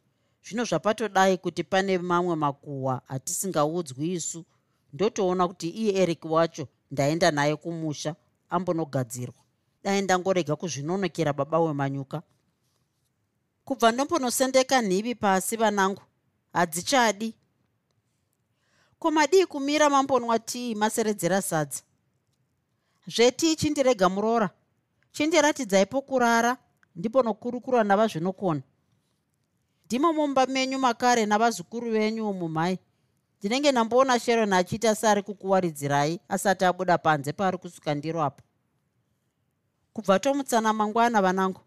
[0.44, 4.44] Zvino zvapatodai kuti pane mamwe makuhwa atisingaudzwi isu
[4.92, 8.16] ndotoona kuti iye eric wacho ndaenda naye kumusha
[8.50, 9.42] ambonogadzirwa.
[9.84, 12.22] Dai ndangorega kuzvinonokera baba wemanyuka.
[13.64, 16.02] Kubva ndombonosendeka nhivi pasi vanangu?
[16.52, 17.34] Hadzichadi.
[18.98, 21.82] Ko madii kumira mambonwa tii maseredzera sadza.
[23.06, 24.50] Zvetii chindirega muroora
[25.14, 26.56] chindiratidzai pokurara
[26.96, 28.62] ndipo nokurukura navazvinokona.
[29.86, 32.78] Ndimo mumba menyu makare navazukuru venyu mumhai
[33.38, 38.42] ndinenge ndamboona sharon achiita seari kukuwaridzirai asati abuda panze paari kusuka ndiro apo.
[39.92, 41.60] Kubva tomutsana mangwana vanangu.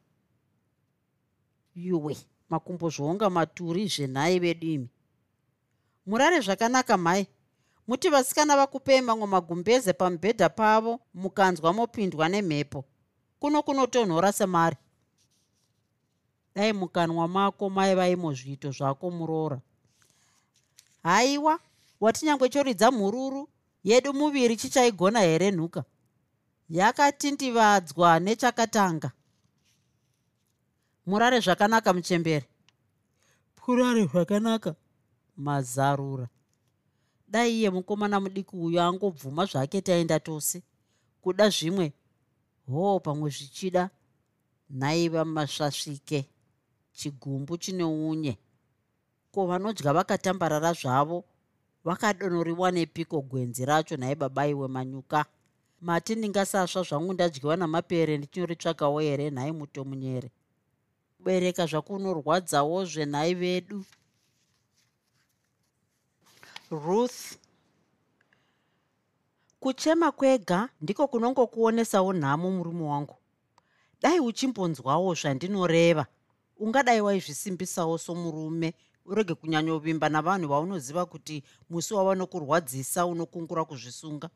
[1.75, 2.17] Yuwe
[2.49, 4.89] makumbo zvounga maturi zvenhai vedu imi.
[6.05, 7.27] Murare zvakanaka mhai
[7.87, 12.85] muti vasikana vakupei mamwe magumbeze pamubhedha pavo mukanzwa mopindwa nemhepo
[13.39, 14.77] kuno kunotonhora semari.
[16.55, 19.61] Dai mukanwa mako maiva imo zviito zvako muroora.
[21.03, 21.59] Haiwa
[21.99, 23.49] wati nyange choridza mhururu
[23.83, 25.83] yedu muviri chichaigona here nhuka?
[26.69, 29.11] Yakatindivadzwa nechakatanga.
[31.05, 32.45] Murare zvakanaka muchemberi.
[33.55, 34.75] Purare zvakanaka.
[35.37, 36.27] Mazarura.
[37.27, 40.63] Dai iye mukomana mudiki uyo angobvuma zvake taenda tose.
[41.21, 41.93] Kuda zvimwe
[42.71, 43.89] hoo pamwe zvichida
[44.69, 46.25] nhaiva masvasvike
[46.93, 48.37] chigumbu chine unye.
[49.31, 51.23] Ko vanodya vakatambarara zvavo
[51.85, 55.25] vakadonoriwa nepiko gwenzi racho nhai babai wemanyuka?
[55.81, 59.29] Mati ndingasasva zvangu ndadyiwa namapere ndichinyoritsvagawo here?
[59.29, 60.31] Nhai mutomunyere.
[61.17, 63.85] Kubereka zvakunorwadzawo zvenhai vedu.
[66.71, 67.37] Ruth
[69.59, 73.15] kuchema kwega ndiko kunongokuonesawo nhamo murume wangu.
[74.01, 76.05] Dai uchimbonzwawo zvandinoreva.
[76.57, 78.73] Ungadai waizvisimbisawo somurume
[79.05, 84.29] urege kunyanyovimba navanhu vaunoziva kuti musi wavanokurwadzisa unokungura kuzvisunga.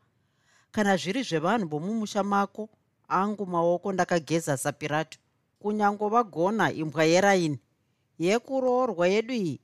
[0.72, 2.68] Kana zviri zvevanhu vomumusha mako
[3.08, 5.18] angu maoko ndakageza sapirato
[5.58, 6.26] kunyangova
[6.74, 7.58] imbwa yeraini.
[8.18, 9.60] Yekuroorwa yedu iyi.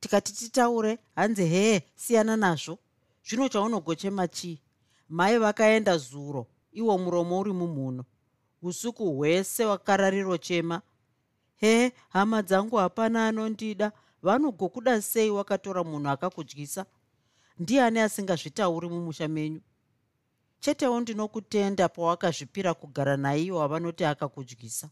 [0.00, 2.78] Tikati titaure hanzi hee siyana nazvo.
[3.24, 4.60] Zvino chaunogochema chii
[5.10, 8.04] mai vakaenda zuro iwo muromo uri mumhuno.
[8.62, 10.82] Usiku hwese wakararirochema
[11.56, 13.92] hee hama dzangu hapana anondida.
[14.22, 16.86] Vanogokuda sei wakatora munhu akakudyisa?
[17.58, 19.60] Ndiani asingazvitauri mumusha menyu?
[20.60, 24.90] Chetewo ndinokutenda pawakazvipira kugara naiwo wavanoti akakudyisa.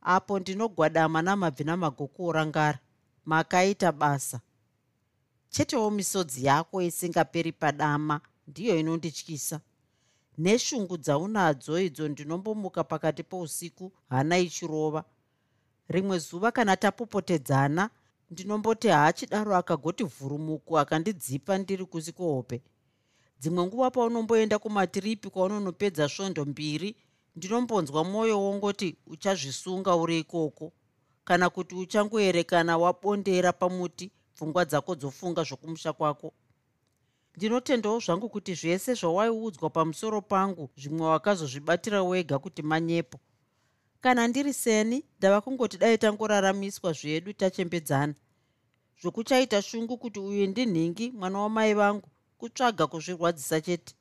[0.00, 2.78] Apo ndinogwadama namabvi namagoku orangara
[3.24, 4.40] makaita basa.
[5.48, 9.60] Chetewo misodzi yako isingaperi padama ndiyo inondityisa.
[10.38, 15.04] Neshungu dzaunadzo idzo ndinombomuka pakati pousiku hana ichirova.
[15.88, 17.90] Rimwe zuva kana tapopotedzana
[18.30, 22.62] ndinomboti haachidaro akagoti vhurumuku akandidzipa ndiri kusi kwehope
[23.40, 26.96] dzimwe nguva paunomboenda kumatiripi kwaunonopedza svondo mbiri
[27.36, 30.72] ndinombonzwa mwoyo wongoti uchazvisunga uri ikoko.
[31.24, 36.28] Kana kuti uchangoerekana wabondera pamuti pfungwa dzako dzofunga zvokumusha kwako
[37.38, 43.18] ndinotendawo zvangu kuti zvese zvawaiudzwa pamusoro pangu zvimwe wakazozvibatira wega kuti manyepo.
[44.00, 48.14] Kana ndiri seni ndava kungoti dai tangoraramiswa zvedu tachembedzana.
[49.00, 53.94] Zvokuchaita shungu kuti uyu ndinhingi mwana wamai vangu kutsvaga kuzvirwadzisa chete.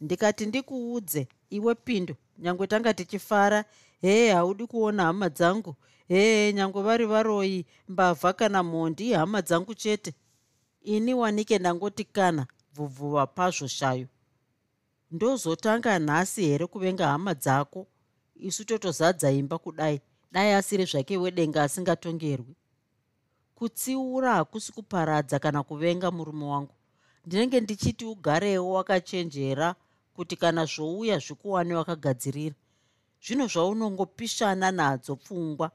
[0.00, 3.64] Ndikati ndikuudze iwe pindo nyange tanga tichifara
[4.00, 5.76] hee haudi kuona hama dzangu
[6.08, 10.14] hee nyange vari varoyi mbavha kana mhondi hama dzangu chete
[10.86, 14.06] ini wanike ndangoti kana bvubvuva pazvo shayo
[15.10, 17.86] ndozotanga nhasi here kuvenga hama dzako?
[18.36, 20.00] Isu totozadza imba kudai.
[20.32, 22.56] Dai asiri zvake wedenga asingatongerwi.
[23.54, 26.74] Kutsiura hakusi kuparadza kana kuvenga murume wangu.
[27.26, 29.74] Ndinenge ndichiti ugarewo wakachenjera
[30.14, 32.54] kuti kana zvouya zvikuwane wakagadzirira.
[33.26, 35.70] Zvino zvaunongopishana nadzo pfungwa.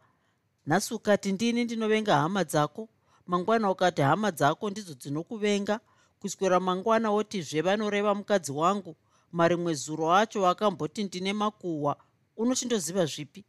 [0.67, 2.89] Nhasi ukati ndini ndinovenga hama dzako
[3.32, 5.80] mangwana ukati hama dzako ndidzo dzinokuvenga.
[6.20, 8.96] Kuswera mangwana wotizve vanoreva mukadzi wangu
[9.32, 11.98] marimwe zuro acho akamboti ndine makuhwa.
[12.38, 13.46] Unochindoziva zvipi?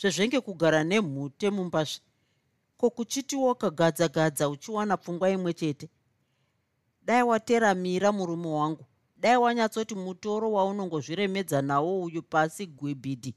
[0.00, 2.00] Zvezvenge kugara nemhute mumbazve
[2.76, 5.90] ko kuchitiwo wakagadzagadza uchiwana pfungwa imwe chete?
[7.02, 8.84] Dai wateramira murume wangu.
[9.16, 13.34] Dai wanyatsoti mutoro waunongozviremedza nawo uyu pasi gwibhidhi.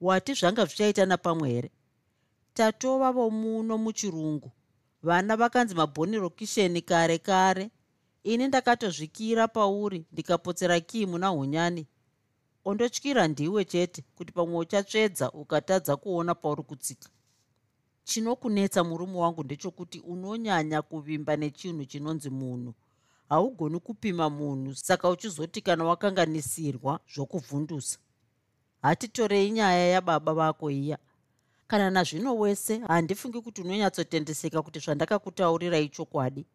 [0.00, 1.70] Wati zvanga zvichaita napamwe here
[2.54, 4.52] tatova vomuno muchirungu
[5.02, 7.70] vana vakanzi mabhonirokisheni kare kare.
[8.24, 11.86] Ini ndakatozvikira pauri ndikapotsera kii muna hunyani.
[12.64, 17.08] Ondotyira ndiwe chete kuti pamwe uchatsvedza ukatadza kuona pauri kutsika.
[18.04, 22.74] Chinokunetsa murume wangu ndechokuti unonyanya kuvimba nechinhu chinonzi munhu.
[23.28, 27.98] Haugoni kupima munhu saka uchizoti kana wakanganisirwa zvokuvhundusa.
[28.82, 30.98] Hatitorei nyaya yababa vako iya
[31.68, 36.46] kana nazvino wese handifungi kuti unonyatsotendeseka kuti zvandakakutaurirai chokwadi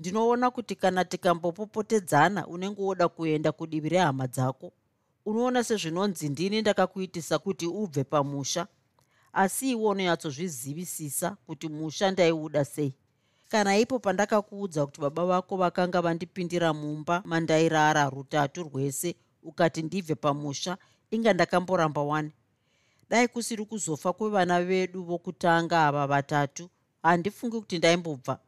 [0.00, 4.72] ndinoona kuti kana tikambopopotedzana unenge woda kuenda kudivi rehama dzako.
[5.26, 8.66] Unoona sezvinonzi ndini ndakakuitisa kuti ubve pamusha.
[9.32, 12.94] Asi iwe unonyatsozvizivisisa kuti musha ndaiuda sei.
[13.48, 20.78] Kana ipo pandakakuudza kuti baba vako vakanga vandipindira mumba mandairara rutatu rwese ukati ndibve pamusha
[21.10, 22.32] inga ndakamboramba wani
[23.14, 26.70] dai kusiri kuzofa kwevana vedu vokutanga ava vatatu
[27.02, 28.38] handifungi kuti ndaimbobva.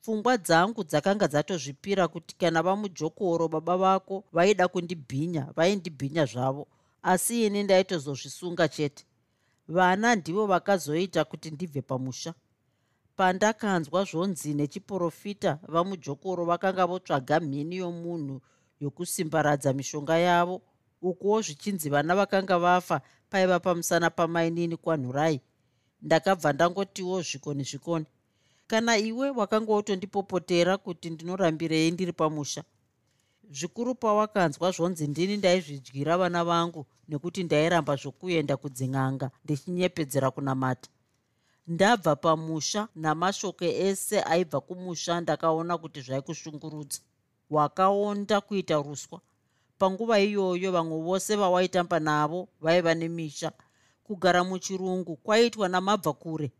[0.00, 6.66] Pfungwa dzangu dzakanga dzatozvipira kuti kana vamujokoro baba vako vaida kundibhinya vaindibhinya zvavo.
[7.02, 9.04] Asi ini ndaitozozvisunga chete.
[9.68, 12.34] Vana ndivo vakazoita kuti ndibve pamusha.
[13.16, 18.40] Pandakanzwa zvonzi nechiprofita vamujokoro vakanga votsvaga mhini yomunhu
[18.80, 20.62] yokusimbaradza mishonga yavo
[21.02, 23.00] ukuwo zvichinzi vana vakanga vafa
[23.34, 25.40] paiva pamusana pamainini kwanhurai.
[26.02, 28.06] Ndakabva ndangotiwo zvikoni zvikoni.
[28.66, 32.62] Kana iwe wakanga wotondipopotera kuti ndinorambirei ndiri pamusha
[33.50, 40.88] zvikuru pawakanzwa zvonzi ndini ndaizvidyira vana vangu nekuti ndairamba zvokuenda kudzin'anga ndichinyepedzera kunamata.
[41.66, 47.00] Ndabva pamusha namashoko ese aibva kumusha ndakaona kuti zvaikushungurudza
[47.50, 49.20] wakaonda kuita ruswa
[49.84, 53.52] panguva iyoyo vamwe vose vawaitamba navo vaiva nemisha.
[54.04, 56.52] Kugara muchirungu kwaitwa namabva kure.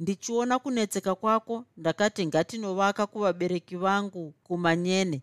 [0.00, 5.22] Ndichiona kunetseka kwako ndakati ngatinovaka kuvabereki vangu kumanyene.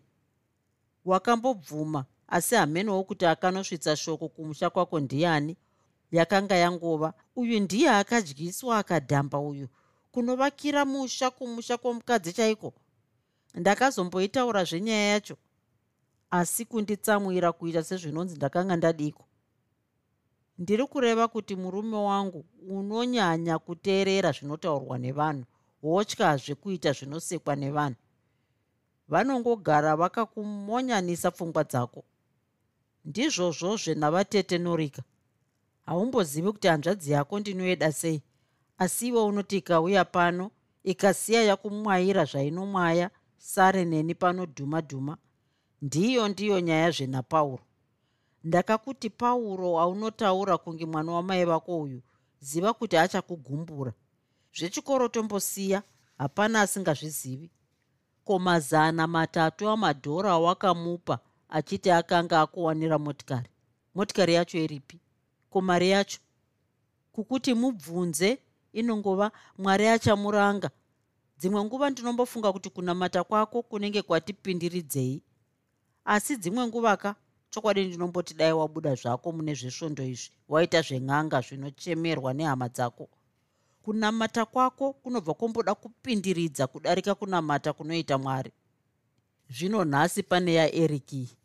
[1.04, 5.56] Wakambobvuma asi hamenowo kuti akanosvitsa shoko kumusha kwako ndiani?
[6.12, 9.68] Yakanga yangova uyu ndiye akadyiswa akadhamba uyu.
[10.12, 12.72] Kunovakira musha kumusha kwomukadzi chaiko?
[13.54, 15.36] Ndakazomboitaura zvenyaya yacho
[16.38, 19.24] asi kunditsamwira kuita sezvinonzi ndakanga ndadiko
[20.58, 25.44] ndiri kureva kuti murume wangu unonyanya kuteerera zvinotaurwa nevanhu
[25.82, 27.96] wotyazve kuita zvinosekwa nevanhu.
[29.08, 32.04] Vanongogara vakakumonyanisa pfungwa dzako.
[33.04, 35.02] Ndizvozvozve navatete norika
[35.86, 38.22] haumbozivi kuti hanzvadzi yako ndinoeda sei
[38.78, 40.50] asi iwe unoti ikauya pano
[40.84, 45.16] ikasiya yakumwayira zvainomwaya sare neni pano dhuma dhuma
[45.82, 47.64] ndiyo ndiyo nyaya zvenapauro
[48.44, 52.00] ndakakuti pauro aunotaura kunge mwana wamai vako uyu
[52.40, 53.92] ziva kuti achakugumbura
[54.56, 55.82] zvechikoro tombosiya
[56.18, 57.50] hapana asingazvizivi.
[58.24, 61.18] Ko mazana matatu amadhora awakamupa
[61.48, 63.48] achiti akanga akuwanira motikari?
[63.94, 65.00] Motikari yacho iripi?
[65.50, 66.20] Ko mari yacho?
[67.12, 68.38] Kukuti mubvunze
[68.72, 70.70] inongova mwari achamuranga.
[71.38, 75.22] Dzimwe nguva ndinombofunga kuti kunamata kwako kunenge kwatipindiridzei
[76.04, 77.14] asi dzimwe nguva ka
[77.50, 83.08] chokwadi ndinomboti dai wabuda zvako mune zvesvondo izvi waita zven'anga zvinochemerwa nehama dzako.
[83.82, 88.52] Kunamata kwako kunobva kwomboda kupindiridza kudarika kunamata kunoita mwari.
[89.50, 91.36] Zvino nhasi pane yaeriki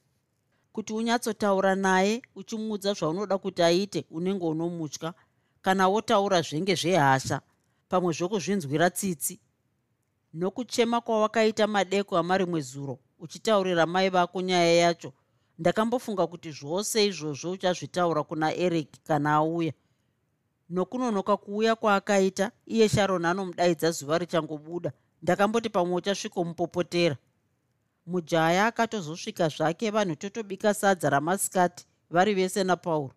[0.74, 5.14] kuti unyatsotaura naye uchimuudza zvaunoda kuti aite unenge unomutya
[5.62, 7.42] kana wotaura zvenge zvehasha
[7.90, 9.40] pamwe zvokuzvinzwira tsitsi.
[10.34, 15.14] Nokuchema kwawakaita madeko amarimwe zuro uchitaurira mai vako nyaya yacho.
[15.60, 19.74] Ndakambofunga kuti zvose izvozvo uchazvitaura kuna eric kana auya.
[20.70, 24.92] Nokunonoka kuuya kwaakaita iye sharon anomudaidza zuva richangobuda.
[25.22, 27.18] Ndakamboti pamwe uchasvikomupopotera.
[28.06, 33.14] Mujaya akatozosvika zvake vanhu totobika sadza ramasikati vari vese napauro.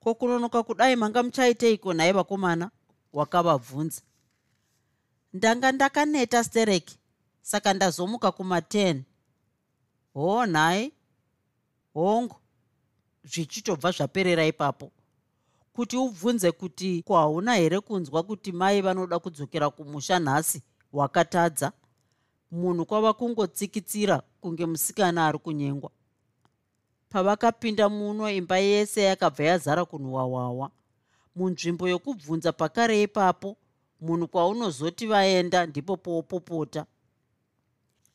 [0.00, 2.70] Ko kunonoka kudai manga muchaiteiko nhaye vakomana?
[3.12, 4.02] Wakavabvunza.
[5.32, 6.99] Ndanga ndakaneta stereki
[7.50, 9.02] saka ndazomuka kuma10
[10.14, 10.92] hoo nhai
[11.94, 12.36] hongu
[13.24, 14.92] zvichitobva zvaperera ipapo.
[15.72, 21.72] Kuti ubvunze kuti ko hauna here kunzwa kuti mai vanoda kudzokera kumusha nhasi wakatadza?
[22.50, 25.90] Munhu kwava kungotsikitsira kunge musikana ari kunyengwa.
[27.08, 30.70] Pavakapinda muno imba yese yakabva yazara kunhuhwahwawa
[31.36, 33.56] munzvimbo yokubvunza pakare ipapo
[34.00, 36.86] munhu kwaunozoti vaenda ndipo poopopota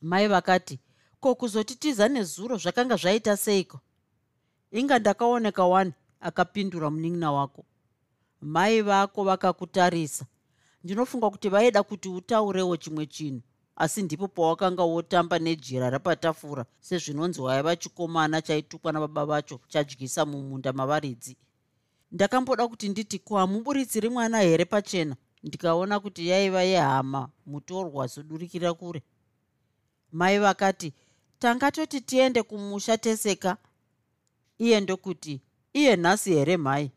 [0.00, 0.80] mai vakati
[1.20, 3.80] ko kuzotitiza nezuro zvakanga zvaita seiko?
[4.70, 7.64] Inga ndakaoneka wani akapindura munin'ina wako.
[8.40, 10.26] Mai vako vakakutarisa
[10.84, 13.42] ndinofunga kuti vaida kuti utaurewo chimwe chinhu
[13.76, 21.36] asi ndipo pawakanga wotamba nejira rapatafura sezvinonzi waiva chikomana chaitukwa nababa vacho chadyisa mumunda mavaridzi.
[22.12, 25.16] Ndakamboda kuti nditi ko hamuburitsiri mwana here pachena?
[25.42, 29.02] Ndikaona kuti yaiva yehama mutorwa zodurikira kure
[30.16, 30.92] mai vakati
[31.38, 33.56] tangatoti tiende kumusha teseka.
[34.58, 35.40] Iye ndokuti
[35.72, 36.90] iye nhasi here mhai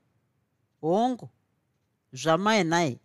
[0.82, 1.30] hongu
[2.14, 3.00] zvamai nai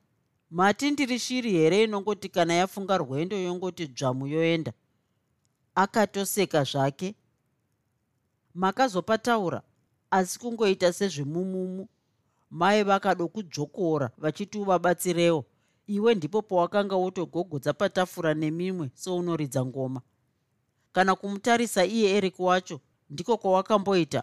[0.50, 4.72] mati ndiri shiri here inongoti kana yafunga rwendo yongoti dzvamu yoenda?
[5.74, 7.14] Akatoseka zvake.
[8.54, 9.62] Makazopataura
[10.10, 11.88] asi kungoita sezvemumumu.
[12.50, 15.44] Mai vakado kudzvokora vachiti uvabatsirewo
[15.86, 20.00] iwe ndipo pawakanga wotogogodza patafura nemimwe sounoridza ngoma.
[20.92, 22.80] Kana kumutarisa iye eric wacho
[23.10, 24.22] ndiko kwawakamboita.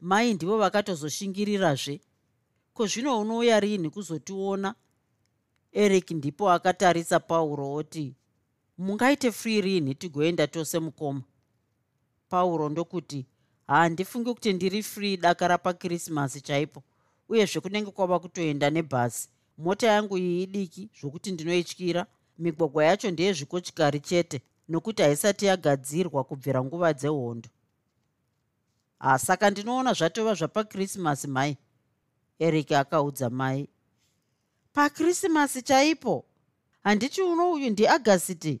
[0.00, 2.00] Mai ndivo vakatozoshingirirazve.
[2.74, 4.74] Ko zvino unouya rini kuzotiona?
[5.72, 8.14] Eric ndipo akatarisa pauro oti
[8.78, 11.22] mungaite free rini tigoenda tose mukoma.
[12.28, 13.26] Pauro ndokuti
[13.66, 16.82] handifungi kuti ndiri free daka rapakrisimasi chaipo
[17.28, 19.28] uyezve kunenge kwava kutoenda nebhasi
[19.58, 22.06] mota yangu iyi idiki zvokuti ndinoityira.
[22.38, 27.48] Migwagwa yacho ndeyezvikochikari chete nokuti haisati yagadzirwa kubvira nguva dzehondo.
[28.98, 31.56] Hasaka ndinoona zvatova zvapakrisimasi mai.
[32.38, 33.68] Eric akaudza mai.
[34.72, 36.24] Pakrisimasi chaipo?
[36.82, 38.60] Handiti uno uyu ndiagasiti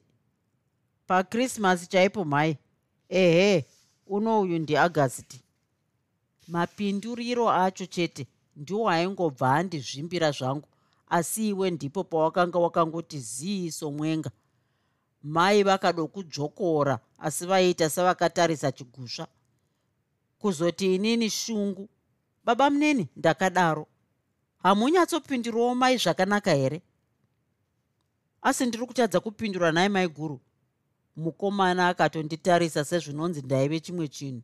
[1.06, 2.58] pakrisimasi chaipo mai?
[3.08, 3.66] Ehe
[4.06, 5.42] uno uyu ndiagasiti
[6.48, 8.26] mapinduriro acho chete
[8.56, 10.68] ndiwo aingobva handizvimbira zvangu
[11.18, 14.30] asi iwe ndipo pawakanga wakangoti zii somwenga
[15.22, 19.26] mai vakado kudzvokora asi vaiita sevakatarisa chigusva
[20.38, 21.88] kuzoti inini shungu
[22.44, 23.86] baba muneni ndakadaro.
[24.62, 26.82] Hamunyatsopindurawo mai zvakanaka here?
[28.42, 30.40] Asi ndiri kutadza kupindura nai mai guru.
[31.16, 34.42] Mukomana akatonditarisa sezvinonzi ndaive chimwe chinhu.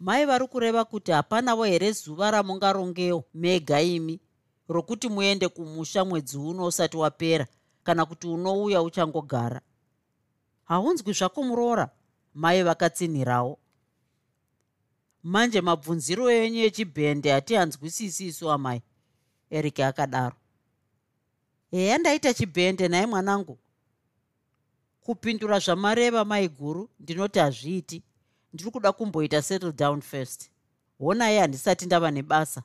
[0.00, 4.20] Mai vari kureva kuti hapanawo here zuva ramungarongewo mega imi
[4.68, 7.46] rokuti muende kumusha mwedzi uno usati wapera
[7.84, 9.60] kana kuti unouya uchangogara.
[10.64, 11.90] Haunzwi zvako muroora
[12.34, 13.58] mai vakatsinhirawo
[15.22, 18.82] manje mabvunziro enyu echibhende hatihanzwisisi isu amai
[19.50, 20.36] eric akadaro.
[21.70, 23.58] Heya ndaita chibhende nhaye mwanangu.
[25.00, 28.02] Kupindura zvamareva mai guru ndinoti hazviiti.
[28.52, 30.50] Ndiri kuda kumboita settle down first.
[30.98, 32.62] Honai handisati ndava nebasa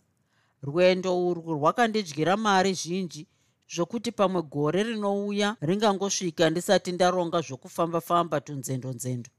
[0.64, 3.28] rwendo urwu rwakandidyira mari zhinji
[3.74, 9.30] zvokuti pamwe gore rinouya ringangosvika ndisati ndaronga zvokufamba-famba tunzendo-nzendo.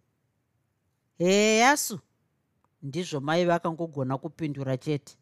[1.18, 1.98] Heyasu
[2.82, 5.16] ndizvo mai vakangogona kupindura chete.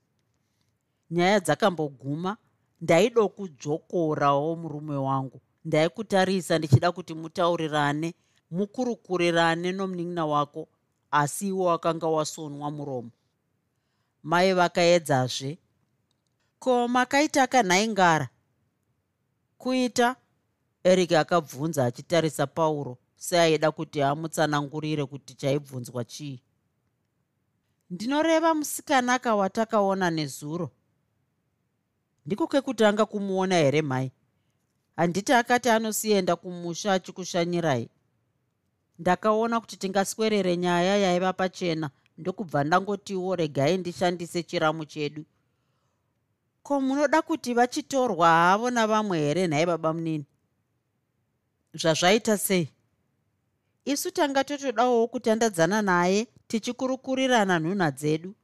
[1.11, 2.36] Nyaya dzakamboguma
[2.80, 5.40] ndaido kudzvokorawo murume wangu.
[5.64, 8.14] Ndaikutarisa ndichida kuti mutaurirane
[8.50, 10.68] mukurukurirane nomunin'ina wako
[11.11, 13.11] asi iwo wakanga wasonwa muromo.
[14.22, 15.59] Mai vakaedzazve
[16.62, 18.28] ko makaita kanhaingara
[19.58, 20.16] kuita?
[20.84, 26.42] Eric akabvunza achitarisa pauro seaida kuti amutsanangurire kuti chaibvunzwa chii.
[27.90, 30.70] Ndinoreva musikanaka watakaona nezuro.
[32.26, 34.12] Ndiko kekutanga kumuona here mhai
[34.96, 37.88] handiti akati anosienda kumusha achikushanyirai.
[38.98, 45.24] Ndakaona kuti tingaswerere nyaya yaiva pachena ndokubva ndangotiwo regai ndishandise chiramu chedu
[46.62, 49.46] ko munoda kuti vachitorwa havo navamwe here?
[49.46, 50.26] Nhai baba munini.
[51.74, 52.68] Zvazvaita sei?
[53.84, 58.34] Isu tanga totodawo kutandadzana naye tichikurukurirana nhunha dzedu.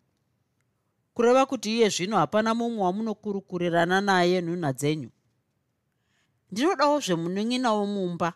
[1.14, 5.10] Kureva kuti iye zvino hapana mumwe wamunokurukurirana naye nhunha dzenyu.
[6.50, 8.32] Ndinodawo zvemunun'ina womumba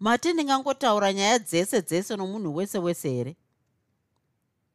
[0.00, 3.36] mati ndingangotaura nyaya dzese dzese nomunhu wese wese here?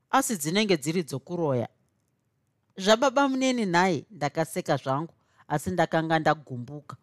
[0.10, 1.68] Asi dzinenge dziri dzokuroya
[2.80, 5.14] zvababa muneni nhaye ndakaseka zvangu
[5.48, 6.96] asi ndakanga ndagumbuka.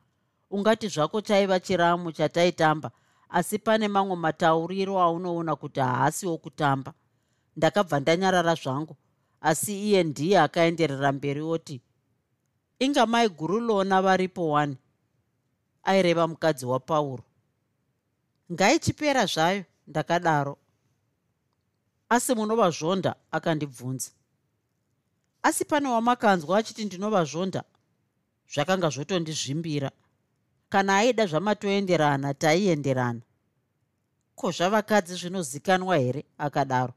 [0.51, 2.91] Ungati zvako chaiva chiramu chataitamba
[3.29, 6.93] asi pane mamwe matauriro aunoona kuti haasiwo kutamba
[7.57, 8.97] ndakabva ndanyarara zvangu
[9.41, 11.81] asi iye ndiye akaenderera mberi oti
[12.79, 14.77] inga mai guru lona varipo wani?
[15.83, 17.25] Aireva mukadzi wapauro
[18.53, 19.65] ngaichipera zvayo?
[19.87, 20.59] Ndakadaro.
[22.09, 24.11] Asi munovazvonda akandibvunza
[25.47, 27.65] asi pane wamakanzwa achiti ndinovazvonda
[28.53, 29.91] zvakanga zvotondizvimbira.
[30.69, 33.21] Kana aida zvamatoenderana taienderana.
[34.35, 36.25] Ko zvavakadzi zvinozikanwa here?
[36.39, 36.95] Akadaro.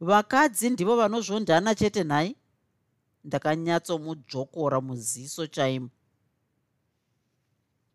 [0.00, 2.36] Vakadzi ndivo vanozvondana chete nhai?
[3.24, 5.90] Ndakanyatsomudzvokora muziso chaimo.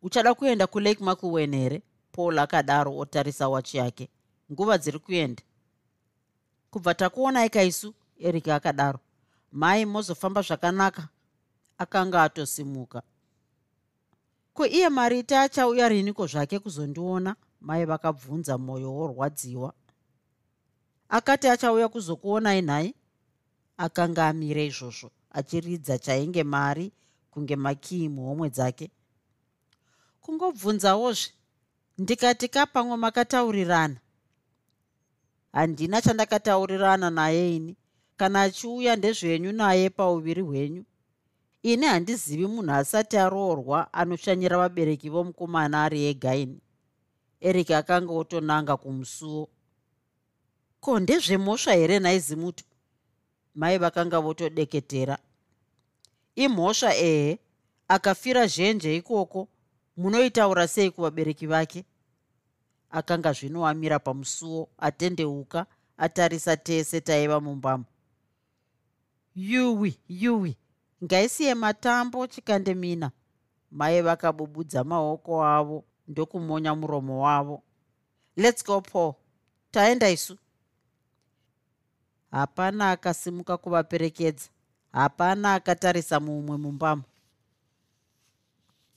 [0.01, 1.81] Uchada kuenda kulake makuwen here?
[2.11, 4.09] Paul akadaro otarisa wachi yake.
[4.51, 5.43] Nguva dziri kuenda.
[6.71, 8.99] Kubva takuonai kaisu eric akadaro
[9.51, 11.09] mai mozofamba zvakanaka.
[11.77, 13.01] Akanga atosimuka.
[14.53, 17.35] Ko iye marita achauya riniko zvake kuzondiona?
[17.61, 19.73] Mai vakabvunza mwoyo worwadziwa.
[21.09, 22.95] Akati achauya kuzokuonai nhai
[23.77, 26.91] akanga amire izvozvo achiridza chainge mari
[27.31, 28.91] kunge makii muhomwe dzake.
[30.21, 31.31] Kungobvunzawozve
[31.97, 33.97] ndikati kapamwe makataurirana.
[35.51, 37.75] Handina chandakataurirana naye ini
[38.19, 40.83] kana achiuya ndezvenyu naye pauviri hwenyu.
[41.63, 46.59] Ini handizivi munhu asati aroorwa anoshanyira vabereki vomukomana ari egaini
[47.41, 49.49] eric akanga otonanga kumusuwo
[50.83, 52.63] ko ndezvemhosva here nhaizimuto
[53.55, 55.17] mai vakanga votodeketera.
[56.35, 57.39] Imhosva ehe?
[57.87, 59.47] Akafira zhenje ikoko?
[59.97, 61.85] Munoitaura sei kuvabereki vake?
[62.89, 65.65] Akanga zvino amira pamusuwo atendeuka
[65.97, 67.85] atarisa tese taiva mumbamo
[69.39, 70.57] yuwi yuwi.
[71.03, 73.11] Ngaisiye matambo chikandemina
[73.71, 77.63] mai vakabubudza maoko avo ndokumonya muromo wavo.
[78.35, 79.13] Lets go paul.
[79.71, 80.37] Taenda isu.
[82.31, 84.49] Hapana akasimuka kuvaperekedza.
[84.91, 87.03] Hapana akatarisa mumwe mumbamo.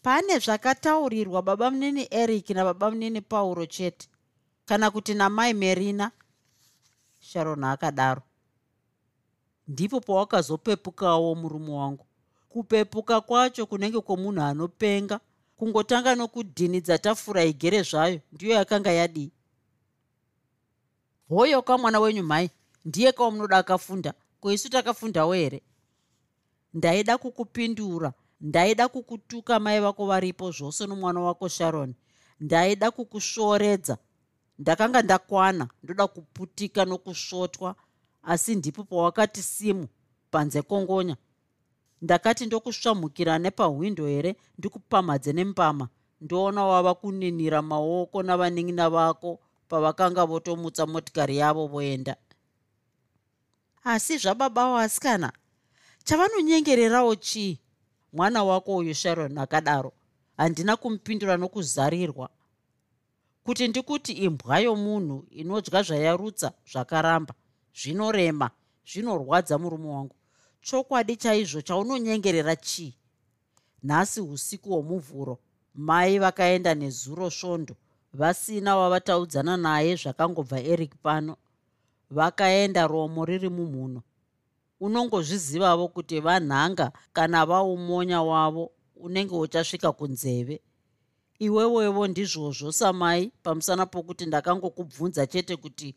[0.03, 4.09] Pane zvakataurirwa baba munini eric nababa munini pauro chete.
[4.66, 6.11] Kana kuti namai merina.
[7.20, 8.22] Sharon akadaro
[9.68, 12.06] ndipo pawakazopepukawo murume wangu.
[12.48, 15.20] Kupepuka kwacho kunenge kwomunhu anopenga
[15.56, 19.30] kungotanga nokudhinidza tafura igere zvayo ndiyo yakanga yadii
[21.28, 22.50] hoyo kamwana wenyu mhai
[22.84, 25.62] ndiye kaumunoda akafunda koisu takafundawo here?
[26.74, 31.94] Ndaida kukupindura ndaida kukutuka mai vako varipo zvose nomwana wako sharon
[32.40, 33.98] ndaida kukusvoredza
[34.58, 37.76] ndakanga ndakwana ndoda kuputika nokusvotwa
[38.22, 39.88] asi ndipo pawakati simu
[40.30, 41.16] panze kongonya.
[42.02, 44.36] Ndakati ndokusvamhukira nepahwindo here?
[44.58, 45.88] Ndikupamhadze nembama
[46.20, 52.16] ndoona wava kuninira maoko navanin'ina vako pavakanga votomutsa motikari yavo voenda.
[53.84, 55.32] Asi zvababa wasikana
[56.04, 57.58] chavanonyengererawo chii?
[58.12, 59.92] Mwana wako uyu sharon akadaro
[60.36, 62.28] handina kumupindura nokuzarirwa.
[63.44, 67.34] Kuti ndikuti imbwa yomunhu inodya zvayarutsa zvakaramba
[67.74, 68.50] zvinorema
[68.86, 70.16] zvinorwadza murume wangu.
[70.60, 72.94] Chokwadi chaizvo chaunonyengerera chii?
[73.82, 75.38] Nhasi usiku hwomuvhuro
[75.74, 77.74] mai vakaenda nezuro svondo
[78.12, 81.36] vasina wavataudzana naye zvakangobva eric pano.
[82.10, 84.02] Vakaenda romo riri mumhuno.
[84.80, 90.60] Unongozvizivavo kuti vanhanga kana vaumonya wavo unenge uchasvika kunzeve.
[91.38, 95.96] Iwewevo ndizvozvo samai pamusana pokuti ndakangokubvunza chete kuti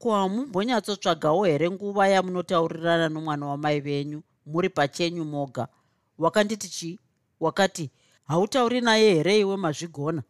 [0.00, 5.68] ko hamumbonyatsotsvagawo here nguva yamunotaurirana nomwana wamai venyu muri pachenyu moga?
[6.18, 6.98] Wakanditi chii
[7.40, 7.90] wakati
[8.24, 10.22] hautauri naye here iwe mazvigona?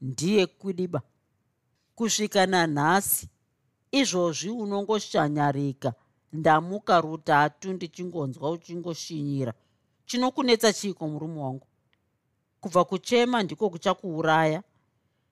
[0.00, 1.02] Ndiye kwidiba
[1.94, 3.28] kusvika nanhasi
[3.92, 5.92] izvozvi unongoshanyarika.
[6.32, 9.54] Ndamuka rutatu ndichingonzwa uchingoshinyira.
[10.06, 11.66] Chinokunetsa chiiko murume wangu?
[12.60, 14.62] Kubva kuchema ndiko kuchakuuraya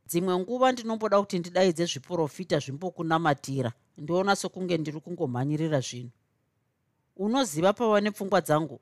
[0.09, 6.11] dzimwe nguva ndinomboda kuti ndidaidze zviprofita zvimbokunamatira ndiona sokunge ndiri kungomhanyirira zvinhu.
[7.17, 8.81] Unoziva pava nepfungwa dzangu?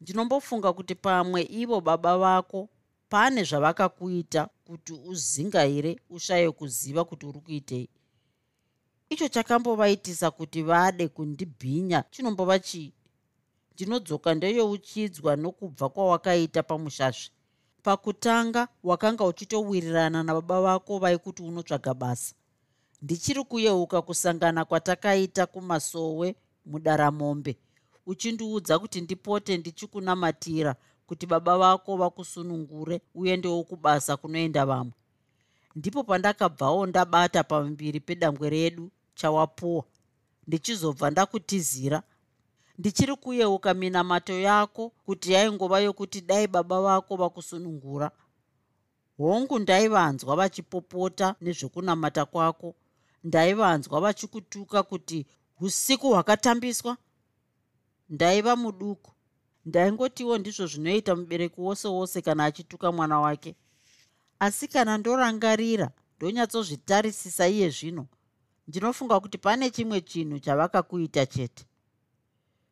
[0.00, 2.68] Ndinombofunga kuti pamwe ivo baba vako
[3.08, 7.88] pane zvavakakuita kuti uzingaire ushaye kuziva kuti uri kuitei?
[9.08, 12.92] Icho chakambovaitisa kuti vade kundibhinya chinombova chii?
[13.74, 17.35] Ndinodzoka ndeyouchidzwa nokubva kwawakaita pamushasve
[17.90, 22.34] pakutanga wakanga uchitowirirana nababa vako vaikuti unotsvaga basa.
[23.02, 27.56] Ndichiri kuyeuka kusangana kwatakaita kumasowe mudaramombe
[28.06, 30.76] uchindiudza kuti ndipote ndichikunamatira
[31.06, 34.92] kuti baba vako vakusunungure uendewo kubasa kunoenda vamwe.
[35.76, 39.84] Ndipo pandakabvawo ndabata pambiri pedangwe redu chawapuwa.
[40.46, 42.02] Ndichizobva ndakutizira
[42.78, 48.10] ndichiri kuyeuka minamato yako kuti yaingova yokuti dai baba vako vakusunungura.
[49.18, 52.74] Hongu ndaivanzwa vachipopota nezvekunamata kwako.
[53.24, 55.26] Ndaivanzwa vachikutuka kuti
[55.60, 56.96] usiku hwakatambiswa.
[58.08, 59.12] Ndaiva muduku.
[59.64, 63.56] Ndaingotiwo ndizvo zvinoita mubereki wose wose kana achituka mwana wake.
[64.38, 68.06] Asi kana ndorangarira ndonyatsozvitarisisa iye zvino.
[68.68, 71.66] Ndinofunga kuti pane chimwe chinhu chavakakuita chete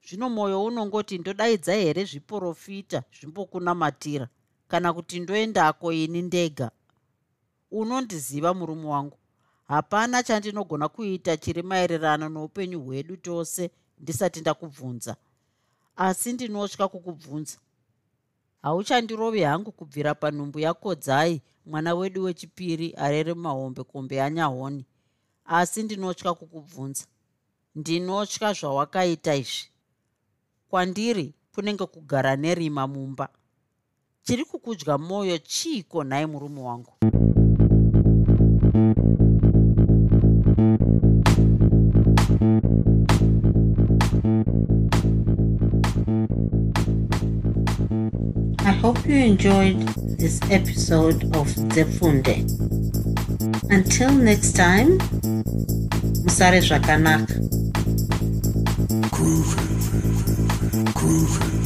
[0.09, 4.29] zvino mwoyo unongoti ndodaidza here zviprofita zvimbokunamatira?
[4.69, 6.71] Kana kuti ndoendako ini ndega?
[7.71, 9.19] Unondiziva murume wangu.
[9.69, 15.17] Hapana chandinogona kuita chiri maererano noupenyu hwedu tose ndisati ndakubvunza.
[15.97, 17.59] Asi ndinotya kukubvunza.
[18.63, 24.85] Hauchandirovi hangu kubvira panhumbu yakodzai mwana wedu wechipiri arere mahombekombe anyahoni.
[25.45, 27.05] Asi ndinotya kukubvunza.
[27.75, 29.74] Ndinotya zvawakaita izvi
[30.75, 33.29] kwandiri kunenge kugara nerima mumba
[34.23, 36.93] chiri kukudya mwoyo chiiko nhai murume wangu
[48.67, 49.79] I hope you enjoyed
[50.19, 52.35] this episode of Zefunde.
[53.71, 54.99] Until next time,
[56.25, 57.35] Musare Zvakanaka.
[59.15, 59.74] Groovy.
[60.83, 61.64] Groovy.